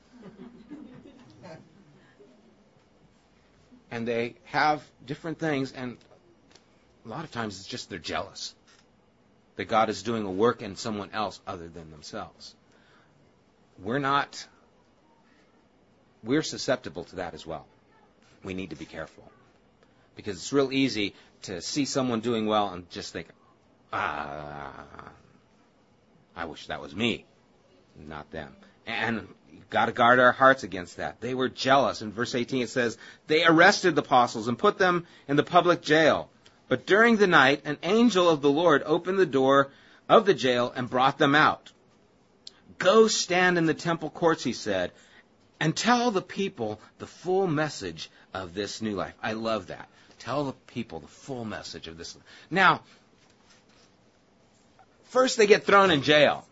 [3.91, 5.97] and they have different things, and
[7.07, 8.55] a lot of times it's just they're jealous
[9.57, 12.55] that God is doing a work in someone else other than themselves.
[13.83, 14.47] We're not,
[16.23, 17.67] we're susceptible to that as well.
[18.43, 19.25] We need to be careful.
[20.17, 23.29] Because it's real easy to see someone doing well and just think,
[23.93, 24.73] ah,
[26.37, 27.25] I wish that was me,
[27.97, 28.55] not them.
[28.87, 31.21] And you've got to guard our hearts against that.
[31.21, 32.03] They were jealous.
[32.03, 35.83] In verse 18 it says, they arrested the apostles and put them in the public
[35.83, 36.31] jail.
[36.69, 39.71] But during the night, an angel of the Lord opened the door
[40.09, 41.73] of the jail and brought them out.
[42.79, 44.93] Go stand in the temple courts, he said,
[45.61, 49.15] and tell the people the full message of this new life.
[49.23, 49.89] I love that.
[50.25, 52.17] Tell the people the full message of this.
[52.51, 52.81] Now,
[55.11, 56.47] first they get thrown in jail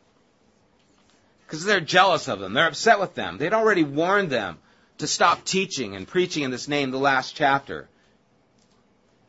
[1.46, 2.52] because they're jealous of them.
[2.52, 3.38] They're upset with them.
[3.38, 4.58] They'd already warned them
[4.98, 7.88] to stop teaching and preaching in this name the last chapter.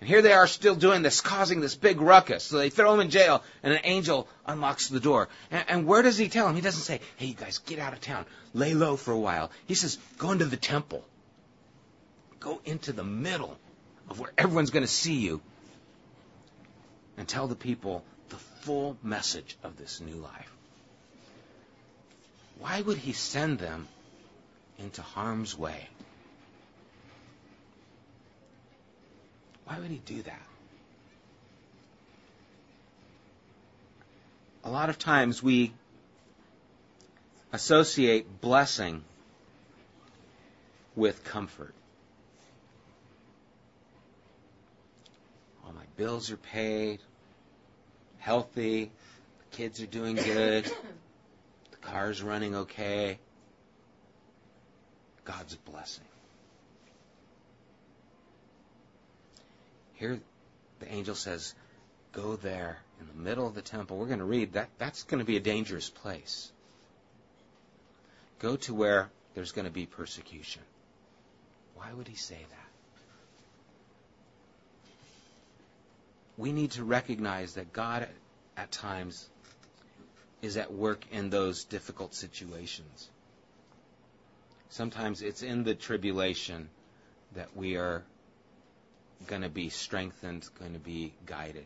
[0.01, 2.43] And here they are still doing this, causing this big ruckus.
[2.43, 5.29] So they throw him in jail, and an angel unlocks the door.
[5.51, 6.56] And, and where does he tell him?
[6.56, 8.25] He doesn't say, hey, you guys, get out of town.
[8.53, 9.51] Lay low for a while.
[9.67, 11.06] He says, go into the temple.
[12.41, 13.58] Go into the middle
[14.09, 15.41] of where everyone's going to see you.
[17.17, 20.51] And tell the people the full message of this new life.
[22.59, 23.87] Why would he send them
[24.79, 25.87] into harm's way?
[29.65, 30.41] Why would he do that?
[34.65, 35.73] A lot of times we
[37.51, 39.03] associate blessing
[40.95, 41.73] with comfort.
[45.65, 46.99] All my bills are paid,
[48.19, 48.91] healthy,
[49.39, 50.65] the kids are doing good,
[51.71, 53.19] the car's running okay.
[55.25, 56.03] God's blessing.
[59.93, 60.19] Here,
[60.79, 61.56] the angel says,
[62.12, 63.97] Go there in the middle of the temple.
[63.97, 64.69] We're going to read that.
[64.77, 66.51] That's going to be a dangerous place.
[68.39, 70.62] Go to where there's going to be persecution.
[71.75, 72.62] Why would he say that?
[76.38, 78.08] We need to recognize that God
[78.58, 79.30] at times
[80.41, 83.10] is at work in those difficult situations.
[84.69, 86.69] Sometimes it's in the tribulation
[87.36, 88.04] that we are
[89.28, 91.65] going to be strengthened, going to be guided.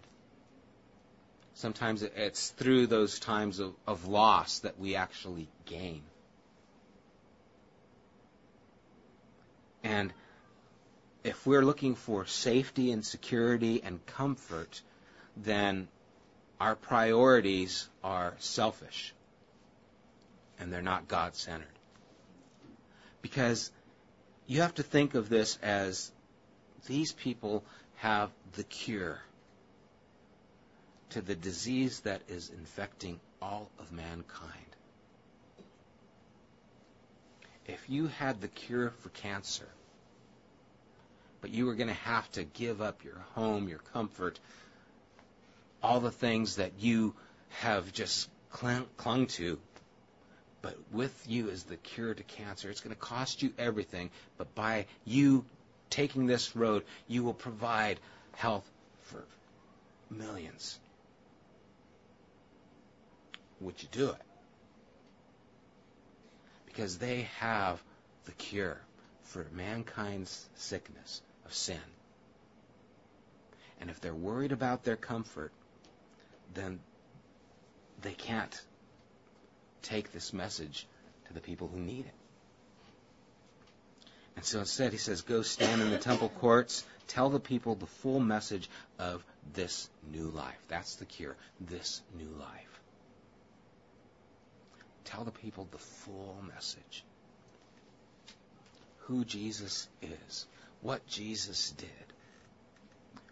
[1.54, 6.04] Sometimes it's through those times of, of loss that we actually gain.
[9.84, 10.14] And
[11.28, 14.82] if we're looking for safety and security and comfort,
[15.36, 15.90] then
[16.58, 19.14] our priorities are selfish
[20.58, 21.68] and they're not God centered.
[23.22, 23.72] Because
[24.46, 26.14] you have to think of this as
[26.86, 27.66] these people
[27.98, 29.20] have the cure
[31.10, 34.54] to the disease that is infecting all of mankind.
[37.66, 39.68] If you had the cure for cancer,
[41.42, 44.40] but you were going to have to give up your home, your comfort,
[45.84, 47.14] all the things that you
[47.50, 49.60] have just clung, clung to,
[50.62, 52.70] but with you is the cure to cancer.
[52.70, 55.46] It's going to cost you everything, but by you
[55.90, 58.00] taking this road, you will provide
[58.36, 58.70] health
[59.04, 59.24] for
[60.10, 60.80] millions.
[63.62, 64.22] Would you do it?
[66.66, 67.82] Because they have
[68.26, 68.80] the cure
[69.24, 71.80] for mankind's sickness of sin.
[73.80, 75.52] And if they're worried about their comfort,
[76.54, 76.80] then
[78.02, 78.62] they can't
[79.82, 80.86] take this message
[81.28, 82.14] to the people who need it.
[84.36, 87.88] And so instead, he says, Go stand in the temple courts, tell the people the
[87.88, 90.60] full message of this new life.
[90.68, 91.36] That's the cure.
[91.60, 92.82] This new life.
[95.06, 97.04] Tell the people the full message.
[99.06, 100.46] Who Jesus is,
[100.82, 101.90] what Jesus did,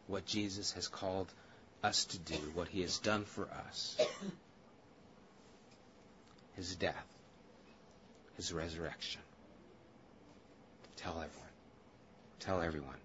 [0.07, 1.31] what Jesus has called
[1.83, 3.97] us to do, what he has done for us,
[6.55, 7.05] his death,
[8.35, 9.21] his resurrection.
[10.97, 11.49] Tell everyone.
[12.39, 12.95] Tell everyone.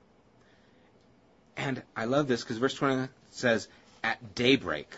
[1.57, 3.68] And I love this because verse 20 says,
[4.03, 4.88] at daybreak.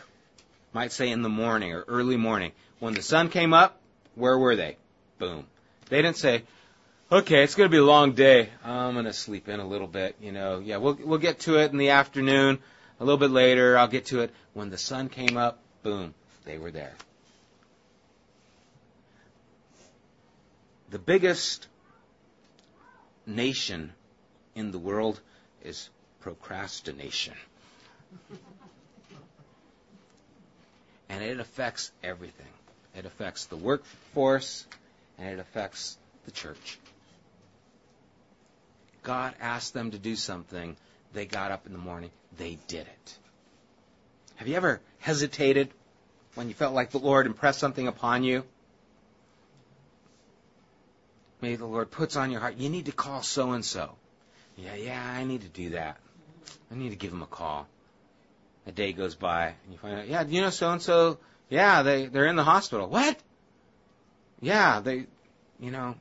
[0.73, 2.53] Might say in the morning or early morning.
[2.79, 3.81] When the sun came up,
[4.15, 4.77] where were they?
[5.19, 5.47] Boom.
[5.89, 6.45] They didn't say,
[7.13, 8.49] okay, it's going to be a long day.
[8.65, 10.17] I'm going to sleep in a little bit.
[10.21, 12.59] You know, yeah, we'll, we'll get to it in the afternoon.
[13.01, 14.33] A little bit later, I'll get to it.
[14.55, 16.95] When the sun came up, boom, they were there.
[20.91, 21.67] The biggest
[23.27, 23.93] nation
[24.55, 25.21] in the world
[25.63, 27.35] is procrastination.
[31.09, 32.47] and it affects everything.
[32.97, 34.67] It affects the workforce
[35.19, 36.79] and it affects the church.
[39.03, 40.77] God asked them to do something.
[41.13, 42.11] They got up in the morning.
[42.39, 43.19] They did it.
[44.37, 45.71] Have you ever hesitated
[46.35, 48.45] when you felt like the Lord impressed something upon you?
[51.43, 53.91] maybe the Lord puts on your heart, you need to call so and so.
[54.57, 55.99] Yeah, yeah, I need to do that.
[56.71, 57.67] I need to give him a call.
[58.67, 61.19] A day goes by and you find out, yeah, you know so and so,
[61.51, 62.89] yeah, they they're in the hospital.
[62.89, 63.19] What?
[64.41, 65.07] Yeah, they,
[65.59, 65.97] you know,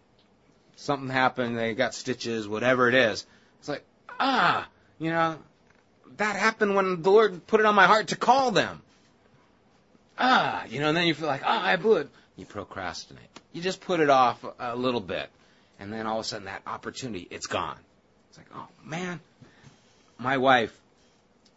[0.81, 1.57] something happened.
[1.57, 3.25] They got stitches, whatever it is.
[3.59, 3.83] It's like,
[4.19, 4.67] ah,
[4.99, 5.37] you know,
[6.17, 8.81] that happened when the Lord put it on my heart to call them.
[10.17, 12.09] Ah, you know, and then you feel like, ah, oh, I blew it.
[12.35, 13.23] You procrastinate.
[13.53, 15.29] You just put it off a little bit.
[15.79, 17.77] And then all of a sudden that opportunity, it's gone.
[18.29, 19.19] It's like, oh man.
[20.17, 20.77] My wife,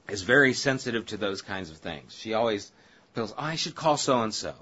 [0.09, 2.15] is very sensitive to those kinds of things.
[2.15, 2.71] She always
[3.15, 4.55] feels, oh, I should call so and so.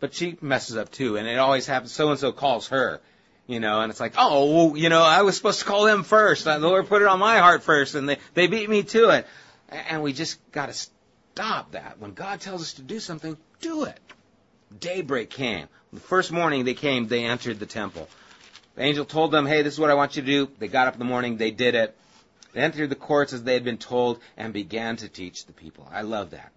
[0.00, 3.00] But she messes up too, and it always happens, so and so calls her.
[3.46, 6.44] You know, and it's like, oh, you know, I was supposed to call them first.
[6.44, 9.26] The Lord put it on my heart first, and they, they beat me to it.
[9.68, 11.98] And we just gotta stop that.
[11.98, 14.00] When God tells us to do something, do it.
[14.80, 15.68] Daybreak came.
[15.92, 18.08] The first morning they came, they entered the temple.
[18.76, 20.50] The angel told them, hey, this is what I want you to do.
[20.58, 21.96] They got up in the morning, they did it.
[22.52, 25.88] They entered the courts as they had been told and began to teach the people.
[25.92, 26.52] I love that.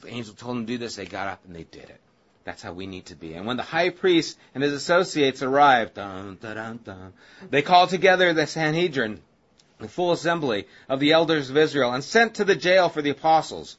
[0.00, 2.00] The angel told them to do this, they got up and they did it.
[2.44, 3.34] That's how we need to be.
[3.34, 7.12] And when the high priest and his associates arrived, dun, dun, dun,
[7.50, 9.20] they called together the Sanhedrin,
[9.78, 13.10] the full assembly of the elders of Israel, and sent to the jail for the
[13.10, 13.76] apostles.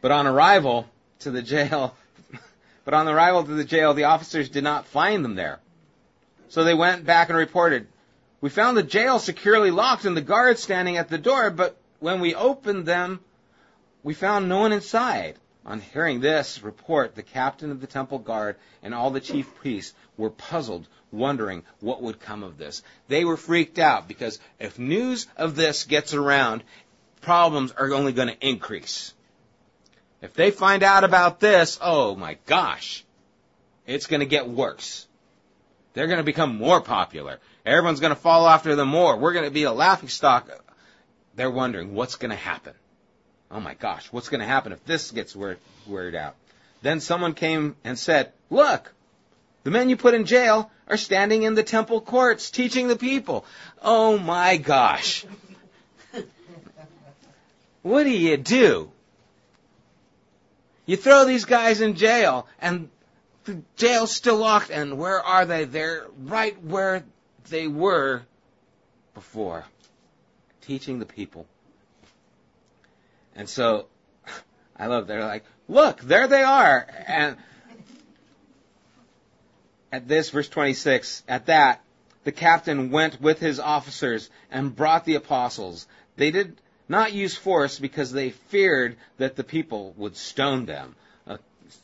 [0.00, 0.88] But on arrival
[1.20, 1.96] to the jail,
[2.84, 5.60] but on arrival to the jail, the officers did not find them there.
[6.48, 7.86] So they went back and reported,
[8.40, 12.20] we found the jail securely locked and the guards standing at the door, but when
[12.20, 13.20] we opened them,
[14.02, 15.36] we found no one inside.
[15.66, 19.94] On hearing this report, the captain of the temple guard and all the chief priests
[20.18, 22.82] were puzzled, wondering what would come of this.
[23.08, 26.64] They were freaked out because if news of this gets around,
[27.22, 29.14] problems are only going to increase.
[30.20, 33.04] If they find out about this, oh my gosh,
[33.86, 35.06] it's going to get worse.
[35.94, 37.38] They're going to become more popular.
[37.64, 39.16] Everyone's going to follow after them more.
[39.16, 40.50] We're going to be a laughing stock.
[41.36, 42.74] They're wondering what's going to happen.
[43.54, 46.34] Oh my gosh, what's going to happen if this gets word, word out?
[46.82, 48.92] Then someone came and said, look,
[49.62, 53.44] the men you put in jail are standing in the temple courts teaching the people.
[53.80, 55.24] Oh my gosh.
[57.82, 58.90] what do you do?
[60.84, 62.90] You throw these guys in jail and
[63.44, 65.64] the jail's still locked and where are they?
[65.64, 67.04] They're right where
[67.50, 68.22] they were
[69.14, 69.64] before,
[70.60, 71.46] teaching the people.
[73.36, 73.86] And so,
[74.76, 76.86] I love, they're like, look, there they are.
[77.06, 77.36] And
[79.92, 81.82] at this, verse 26, at that,
[82.24, 85.86] the captain went with his officers and brought the apostles.
[86.16, 86.56] They did
[86.88, 90.96] not use force because they feared that the people would stone them.
[91.26, 91.36] Uh,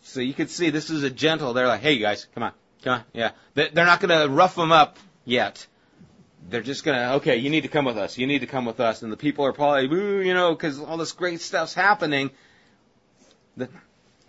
[0.03, 2.53] so you could see this is a gentle, they're like, hey you guys, come on,
[2.82, 3.32] come on, yeah.
[3.55, 5.66] They're not going to rough them up yet.
[6.49, 8.16] They're just gonna, okay, you need to come with us.
[8.16, 9.03] You need to come with us.
[9.03, 12.30] And the people are probably, you know, because all this great stuff's happening.
[13.57, 13.68] And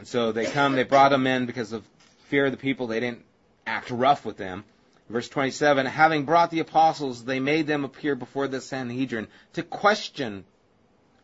[0.07, 1.83] so they come, they brought them in because of
[2.25, 2.87] fear of the people.
[2.87, 3.23] They didn't
[3.65, 4.65] act rough with them.
[5.09, 10.45] Verse 27, having brought the apostles, they made them appear before the Sanhedrin to question,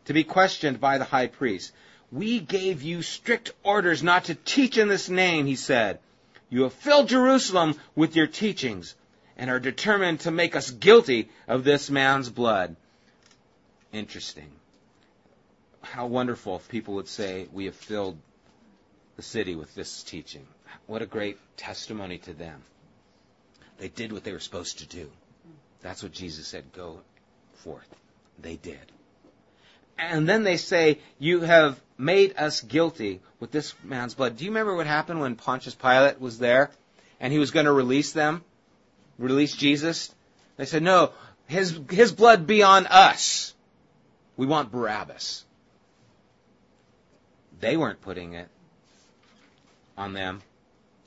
[0.04, 1.72] to be questioned by the high priest.
[2.12, 6.00] We gave you strict orders not to teach in this name, he said.
[6.50, 8.94] You have filled Jerusalem with your teachings
[9.38, 12.74] and are determined to make us guilty of this man's blood.
[13.92, 14.50] Interesting.
[15.80, 18.18] How wonderful if people would say, We have filled
[19.16, 20.46] the city with this teaching.
[20.86, 22.60] What a great testimony to them.
[23.78, 25.10] They did what they were supposed to do.
[25.80, 27.00] That's what Jesus said, Go
[27.54, 27.88] forth.
[28.40, 28.92] They did.
[29.98, 34.36] And then they say, You have made us guilty with this man's blood.
[34.36, 36.70] Do you remember what happened when Pontius Pilate was there
[37.20, 38.42] and he was going to release them?
[39.18, 40.14] Release Jesus?
[40.56, 41.12] They said, no,
[41.46, 43.54] his, his blood be on us.
[44.36, 45.44] We want Barabbas.
[47.60, 48.48] They weren't putting it
[49.96, 50.42] on them.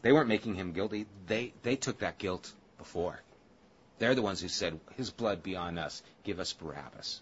[0.01, 1.05] They weren't making him guilty.
[1.27, 3.21] They, they took that guilt before.
[3.99, 6.01] They're the ones who said, his blood be on us.
[6.23, 7.21] Give us Barabbas.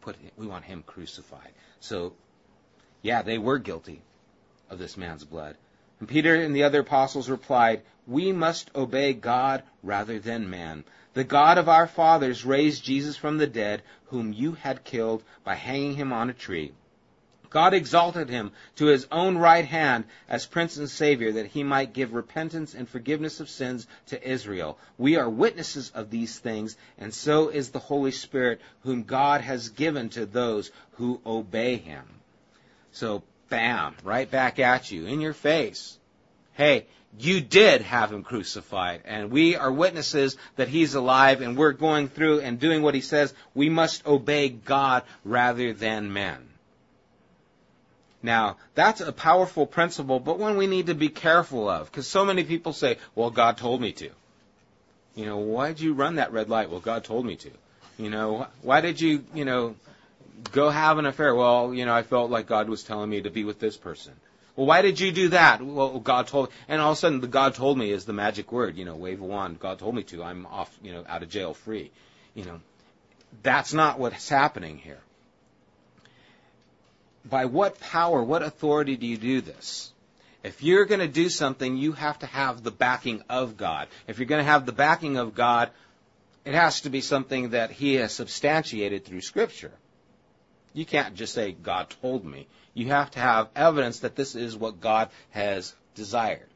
[0.00, 1.52] Put, we want him crucified.
[1.80, 2.12] So,
[3.02, 4.02] yeah, they were guilty
[4.68, 5.56] of this man's blood.
[6.00, 10.84] And Peter and the other apostles replied, We must obey God rather than man.
[11.14, 15.54] The God of our fathers raised Jesus from the dead, whom you had killed by
[15.54, 16.72] hanging him on a tree.
[17.50, 21.94] God exalted him to his own right hand as Prince and Savior, that he might
[21.94, 24.78] give repentance and forgiveness of sins to Israel.
[24.98, 29.70] We are witnesses of these things, and so is the Holy Spirit, whom God has
[29.70, 32.04] given to those who obey him.
[32.92, 35.98] So bam, right back at you, in your face.
[36.54, 36.86] Hey,
[37.18, 42.08] you did have him crucified, and we are witnesses that he's alive, and we're going
[42.08, 43.32] through and doing what he says.
[43.54, 46.48] We must obey God rather than men.
[48.22, 52.24] Now, that's a powerful principle, but one we need to be careful of, because so
[52.24, 54.10] many people say, well, God told me to.
[55.14, 56.70] You know, why did you run that red light?
[56.70, 57.50] Well, God told me to.
[57.96, 59.74] You know, why did you, you know,
[60.52, 61.34] go have an affair.
[61.34, 64.14] Well, you know, I felt like God was telling me to be with this person.
[64.56, 65.62] Well, why did you do that?
[65.62, 68.50] Well, God told, and all of a sudden, the God told me is the magic
[68.50, 68.76] word.
[68.76, 69.60] You know, wave a wand.
[69.60, 70.22] God told me to.
[70.22, 70.76] I'm off.
[70.82, 71.90] You know, out of jail, free.
[72.34, 72.60] You know,
[73.42, 75.00] that's not what's happening here.
[77.28, 79.92] by what power, what authority do you do this?
[80.42, 83.88] If you're going to do something, you have to have the backing of God.
[84.06, 85.70] If you're going to have the backing of God,
[86.44, 89.72] it has to be something that He has substantiated through Scripture.
[90.78, 92.46] You can't just say, God told me.
[92.72, 96.46] You have to have evidence that this is what God has desired.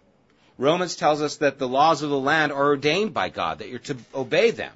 [0.58, 3.80] Romans tells us that the laws of the land are ordained by God, that you're
[3.80, 4.72] to obey them.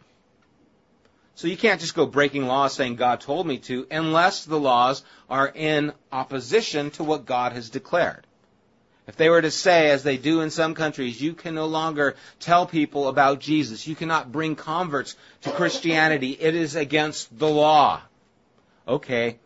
[1.36, 5.04] So you can't just go breaking laws saying God told me to unless the laws
[5.30, 8.26] are in opposition to what God has declared.
[9.06, 12.16] If they were to say, as they do in some countries, you can no longer
[12.40, 18.02] tell people about Jesus, you cannot bring converts to Christianity, it is against the law.
[18.88, 19.38] Okay,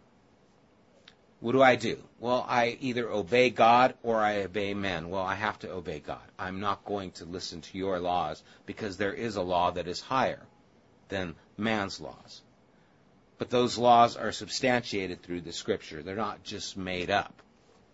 [1.41, 1.99] what do I do?
[2.19, 5.09] Well, I either obey God or I obey men.
[5.09, 6.21] Well, I have to obey God.
[6.39, 10.01] I'm not going to listen to your laws because there is a law that is
[10.01, 10.43] higher
[11.09, 12.43] than man's laws.
[13.39, 16.03] But those laws are substantiated through the scripture.
[16.03, 17.33] They're not just made up.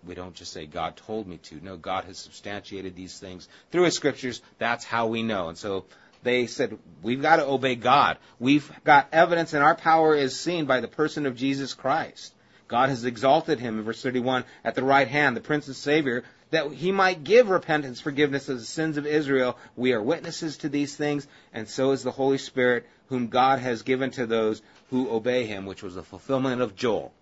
[0.05, 1.65] We don't just say God told me to.
[1.65, 4.43] No, God has substantiated these things through his scriptures.
[4.59, 5.49] That's how we know.
[5.49, 5.87] And so
[6.27, 8.19] they said, we've got to obey God.
[8.39, 12.35] We've got evidence and our power is seen by the person of Jesus Christ.
[12.69, 16.25] God has exalted him in verse 31 at the right hand, the Prince and Savior,
[16.51, 19.57] that he might give repentance, forgiveness of the sins of Israel.
[19.77, 23.83] We are witnesses to these things, and so is the Holy Spirit, whom God has
[23.83, 27.13] given to those who obey him, which was the fulfillment of Joel.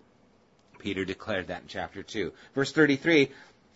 [0.79, 2.33] Peter declared that in chapter 2.
[2.53, 3.31] Verse 33,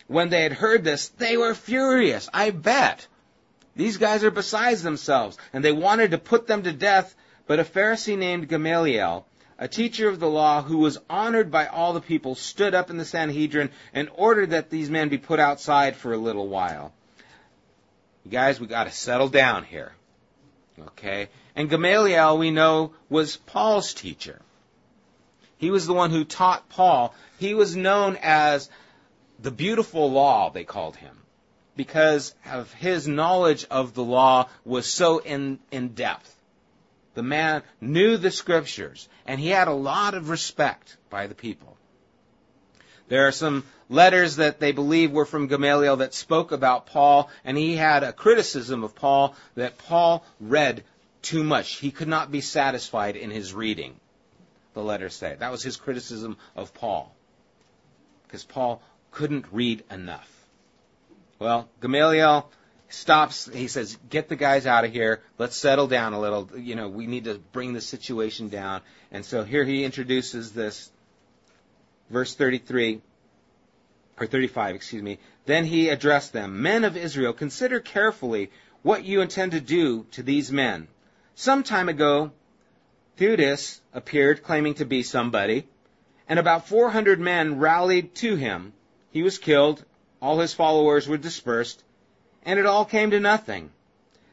[0.06, 2.28] when they had heard this, they were furious.
[2.32, 3.06] I bet.
[3.76, 7.14] These guys are besides themselves, and they wanted to put them to death,
[7.46, 9.26] but a Pharisee named Gamaliel,
[9.58, 12.96] a teacher of the law who was honored by all the people, stood up in
[12.96, 16.92] the Sanhedrin and ordered that these men be put outside for a little while.
[18.24, 19.92] You guys, we got to settle down here.
[20.80, 21.28] Okay?
[21.54, 24.40] And Gamaliel, we know, was Paul's teacher.
[25.58, 27.14] He was the one who taught Paul.
[27.38, 28.70] He was known as
[29.38, 31.16] the beautiful law, they called him,
[31.80, 36.36] because of his knowledge of the law was so in, in depth.
[37.14, 41.78] The man knew the scriptures, and he had a lot of respect by the people.
[43.08, 47.56] There are some letters that they believe were from Gamaliel that spoke about Paul, and
[47.56, 50.84] he had a criticism of Paul that Paul read
[51.22, 51.76] too much.
[51.76, 53.98] He could not be satisfied in his reading,
[54.74, 55.34] the letters say.
[55.38, 57.10] That was his criticism of Paul,
[58.26, 60.39] because Paul couldn't read enough.
[61.40, 62.50] Well, Gamaliel
[62.90, 63.48] stops.
[63.50, 65.22] He says, "Get the guys out of here.
[65.38, 66.50] Let's settle down a little.
[66.54, 70.92] You know, we need to bring the situation down." And so here he introduces this,
[72.10, 73.00] verse 33
[74.18, 75.18] or 35, excuse me.
[75.46, 78.50] Then he addressed them, "Men of Israel, consider carefully
[78.82, 80.88] what you intend to do to these men.
[81.36, 82.32] Some time ago,
[83.16, 85.66] Theudas appeared claiming to be somebody,
[86.28, 88.74] and about 400 men rallied to him.
[89.10, 89.82] He was killed,
[90.22, 91.82] all his followers were dispersed,
[92.44, 93.70] and it all came to nothing.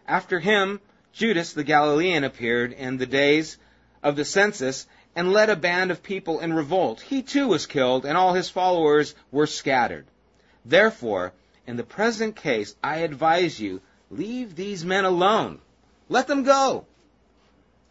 [0.07, 0.79] After him,
[1.13, 3.57] Judas the Galilean appeared in the days
[4.03, 4.85] of the census
[5.15, 7.01] and led a band of people in revolt.
[7.01, 10.05] He too was killed, and all his followers were scattered.
[10.63, 11.33] Therefore,
[11.65, 13.81] in the present case, I advise you,
[14.11, 15.59] leave these men alone.
[16.09, 16.85] Let them go.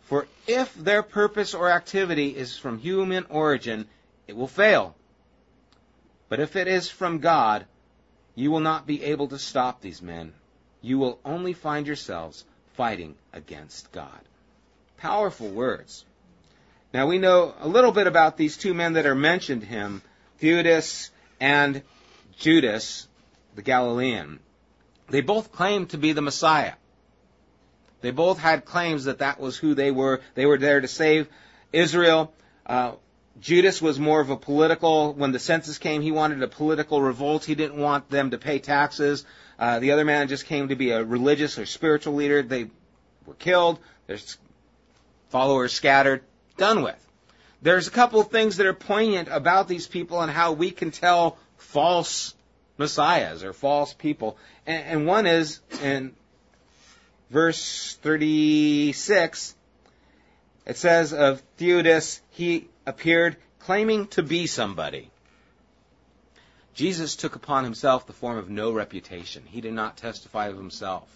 [0.02, 3.88] For if their purpose or activity is from human origin,
[4.28, 4.94] it will fail.
[6.28, 7.66] But if it is from God,
[8.36, 10.32] you will not be able to stop these men.
[10.82, 14.20] You will only find yourselves fighting against God.
[14.98, 16.04] Powerful words.
[16.92, 20.02] Now we know a little bit about these two men that are mentioned him,
[20.38, 21.10] Theudas
[21.40, 21.82] and
[22.38, 23.08] Judas,
[23.54, 24.38] the Galilean.
[25.08, 26.74] They both claimed to be the Messiah.
[28.02, 30.20] They both had claims that that was who they were.
[30.34, 31.28] They were there to save
[31.72, 32.34] Israel.
[32.66, 32.92] Uh,
[33.40, 37.44] Judas was more of a political, when the census came, he wanted a political revolt.
[37.44, 39.26] He didn't want them to pay taxes.
[39.58, 42.42] Uh, the other man just came to be a religious or spiritual leader.
[42.42, 42.70] They
[43.26, 43.78] were killed.
[44.06, 44.18] Their
[45.28, 46.22] followers scattered.
[46.56, 47.02] Done with.
[47.60, 50.90] There's a couple of things that are poignant about these people and how we can
[50.90, 52.34] tell false
[52.78, 54.38] messiahs or false people.
[54.66, 56.14] And, and one is in
[57.30, 59.54] verse 36,
[60.66, 65.10] it says of Theudas, he appeared claiming to be somebody.
[66.74, 69.42] Jesus took upon himself the form of no reputation.
[69.46, 71.08] He did not testify of himself.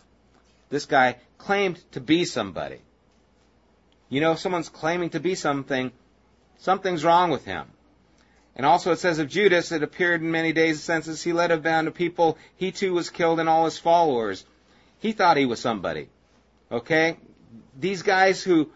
[0.71, 2.81] This guy claimed to be somebody.
[4.09, 5.93] You know, if someone's claiming to be something,
[6.59, 7.67] something's wrong with him.
[8.57, 11.57] And also it says of Judas, it appeared in many days since he led a
[11.57, 14.45] band of people, he too was killed and all his followers.
[14.99, 16.09] He thought he was somebody.
[16.73, 17.17] Okay?
[17.79, 18.71] These guys who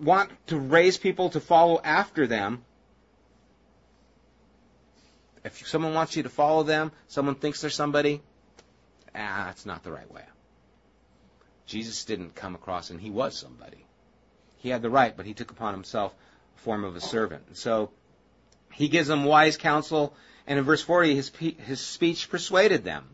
[0.00, 2.64] want to raise people to follow after them
[5.48, 8.20] if someone wants you to follow them, someone thinks they're somebody,
[9.14, 10.24] ah, that's not the right way.
[11.66, 13.84] Jesus didn't come across and he was somebody.
[14.58, 16.14] He had the right, but he took upon himself
[16.56, 17.56] a form of a servant.
[17.56, 17.90] So
[18.72, 20.14] he gives them wise counsel,
[20.46, 21.30] and in verse 40, his,
[21.64, 23.04] his speech persuaded them.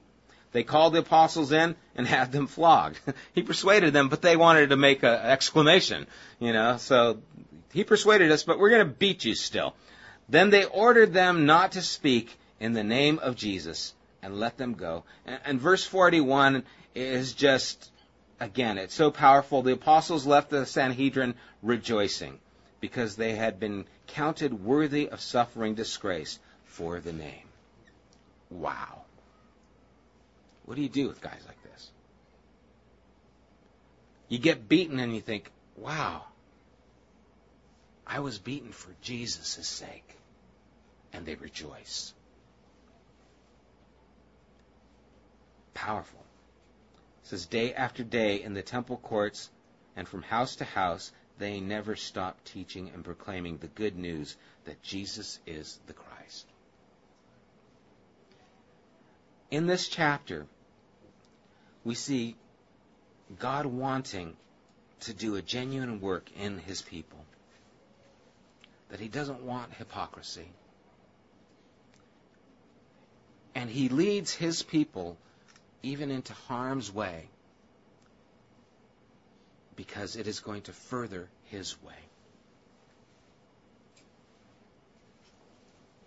[0.54, 2.98] They called the apostles in and had them flogged.
[3.34, 6.06] he persuaded them, but they wanted to make an exclamation,
[6.38, 6.76] you know.
[6.78, 7.18] So
[7.72, 9.74] he persuaded us, but we're going to beat you still.
[10.28, 14.74] Then they ordered them not to speak in the name of Jesus and let them
[14.74, 15.02] go.
[15.26, 16.62] And, and verse 41
[16.94, 17.90] is just,
[18.38, 19.62] again, it's so powerful.
[19.62, 22.38] The apostles left the Sanhedrin rejoicing
[22.80, 27.48] because they had been counted worthy of suffering disgrace for the name.
[28.50, 29.03] Wow.
[30.64, 31.90] What do you do with guys like this?
[34.28, 36.24] You get beaten and you think, wow,
[38.06, 40.16] I was beaten for Jesus' sake.
[41.12, 42.12] And they rejoice.
[45.74, 46.20] Powerful.
[47.22, 49.50] It says, day after day in the temple courts
[49.96, 54.82] and from house to house, they never stopped teaching and proclaiming the good news that
[54.82, 56.13] Jesus is the Christ.
[59.54, 60.48] In this chapter,
[61.84, 62.34] we see
[63.38, 64.36] God wanting
[65.02, 67.24] to do a genuine work in his people.
[68.88, 70.48] That he doesn't want hypocrisy.
[73.54, 75.16] And he leads his people
[75.84, 77.28] even into harm's way
[79.76, 82.02] because it is going to further his way.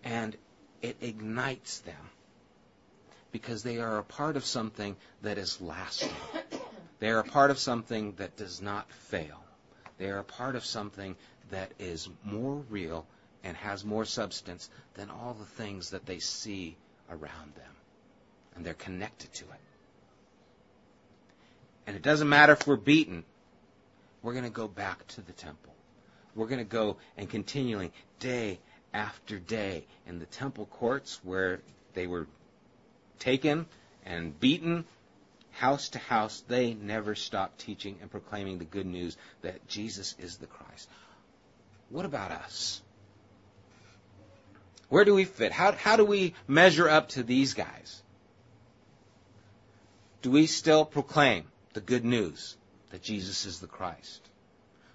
[0.03, 0.35] And
[0.81, 2.09] it ignites them
[3.37, 6.09] because they are a part of something that is lasting.
[6.97, 9.43] They are a part of something that does not fail.
[9.99, 11.15] They are a part of something
[11.51, 13.05] that is more real
[13.43, 16.77] and has more substance than all the things that they see
[17.11, 17.71] around them.
[18.55, 19.59] And they're connected to it.
[21.85, 23.23] And it doesn't matter if we're beaten,
[24.23, 25.75] we're going to go back to the temple.
[26.33, 28.57] We're going to go and continually, day
[28.95, 31.61] after day, in the temple courts where
[31.93, 32.25] they were
[33.19, 33.65] taken
[34.05, 34.85] and beaten,
[35.51, 40.37] house to house, they never stopped teaching and proclaiming the good news that Jesus is
[40.37, 40.89] the Christ.
[41.89, 42.81] What about us?
[44.89, 45.51] Where do we fit?
[45.51, 48.01] How, how do we measure up to these guys?
[50.21, 52.55] Do we still proclaim the good news
[52.91, 54.21] that Jesus is the Christ?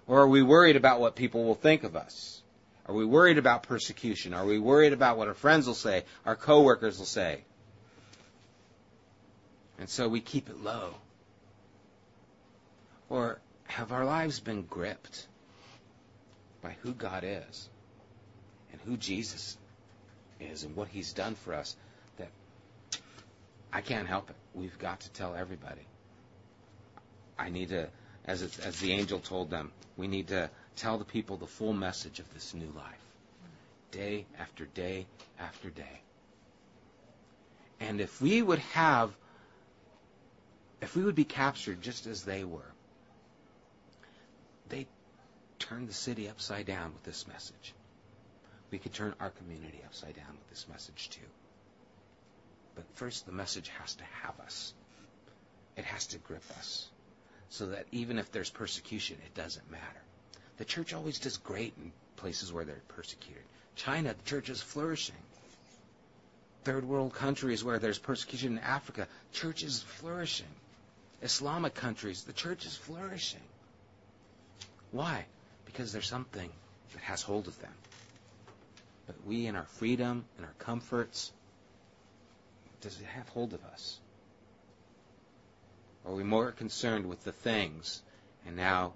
[0.07, 2.41] Or are we worried about what people will think of us?
[2.85, 4.33] Are we worried about persecution?
[4.33, 7.43] Are we worried about what our friends will say, our coworkers will say?
[9.83, 10.95] And so we keep it low.
[13.09, 15.27] Or have our lives been gripped
[16.61, 17.67] by who God is
[18.71, 19.57] and who Jesus
[20.39, 21.75] is and what he's done for us
[22.15, 22.29] that
[23.73, 24.37] I can't help it.
[24.53, 25.85] We've got to tell everybody.
[27.37, 27.89] I need to,
[28.23, 31.73] as, it, as the angel told them, we need to tell the people the full
[31.73, 33.03] message of this new life.
[33.91, 35.07] Day after day
[35.37, 35.99] after day.
[37.81, 39.13] And if we would have,
[40.83, 42.71] if we would be captured just as they were,
[44.69, 44.85] they
[45.59, 47.73] turned the city upside down with this message
[48.73, 51.29] we could turn our community upside down with this message too.
[52.73, 54.73] But first, the message has to have us.
[55.77, 56.89] It has to grip us.
[57.49, 60.01] So that even if there's persecution, it doesn't matter.
[60.57, 63.43] The church always does great in places where they're persecuted.
[63.75, 65.21] China, the church is flourishing.
[66.63, 70.47] Third world countries where there's persecution in Africa, church is flourishing.
[71.23, 73.39] Islamic countries, the church is flourishing.
[74.91, 75.25] Why?
[75.65, 76.49] Because there's something
[76.93, 77.73] that has hold of them.
[79.07, 81.31] But we, in our freedom and our comforts,
[82.81, 83.99] does it have hold of us?
[86.05, 88.01] Are we more concerned with the things,
[88.45, 88.93] and now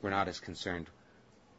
[0.00, 0.86] we're not as concerned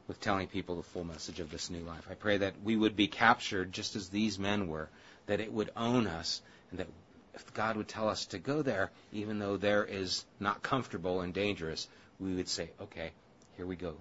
[0.08, 2.08] with telling people the full message of this new life?
[2.10, 4.90] I pray that we would be captured just as these men were,
[5.26, 6.42] that it would own us,
[6.72, 6.88] and that
[7.36, 11.34] if God would tell us to go there, even though there is not comfortable and
[11.34, 11.88] dangerous,
[12.20, 13.12] we would say, okay,
[13.58, 13.94] here we go.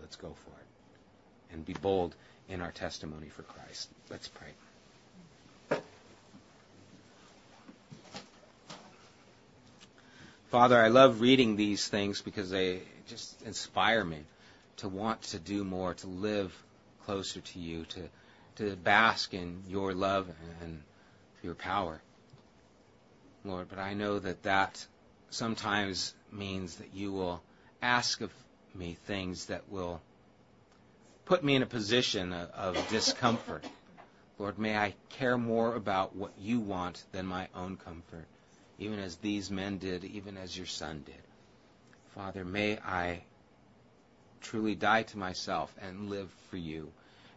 [0.00, 2.14] Let's go for it and be bold
[2.48, 3.88] in our testimony for Christ.
[4.10, 5.78] Let's pray.
[10.50, 14.18] Father, I love reading these things because they just inspire me
[14.78, 16.52] to want to do more, to live
[17.06, 18.00] closer to you, to,
[18.56, 20.28] to bask in your love
[20.62, 20.82] and
[21.42, 22.02] your power.
[23.44, 24.86] Lord, but I know that that
[25.30, 27.42] sometimes means that you will
[27.80, 28.32] ask of
[28.74, 30.00] me things that will
[31.24, 33.64] put me in a position of, of discomfort
[34.42, 38.26] Lord, may I care more about what you want than my own comfort,
[38.76, 41.14] even as these men did, even as your son did.
[42.14, 43.22] Father, may I
[44.40, 46.90] truly die to myself and live for you.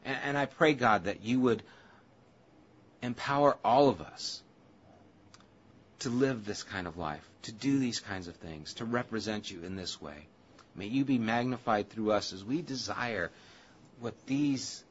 [0.04, 1.62] And, and I pray, God, that you would
[3.04, 4.42] empower all of us
[6.00, 9.64] to live this kind of life, to do these kinds of things, to represent you
[9.64, 10.28] in this way.
[10.76, 13.32] May you be magnified through us as we desire
[14.00, 14.84] what these,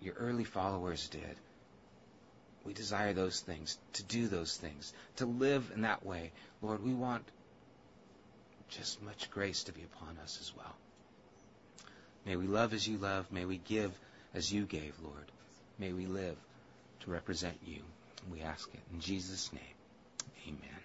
[0.00, 1.36] your early followers, did.
[2.64, 6.32] We desire those things, to do those things, to live in that way.
[6.60, 7.24] Lord, we want
[8.68, 10.76] just much grace to be upon us as well.
[12.26, 13.32] May we love as you love.
[13.32, 13.92] May we give
[14.34, 15.32] as you gave, Lord.
[15.78, 16.36] May we live
[17.00, 17.80] to represent you.
[18.30, 19.79] We ask it in Jesus' name.
[20.50, 20.79] Amen.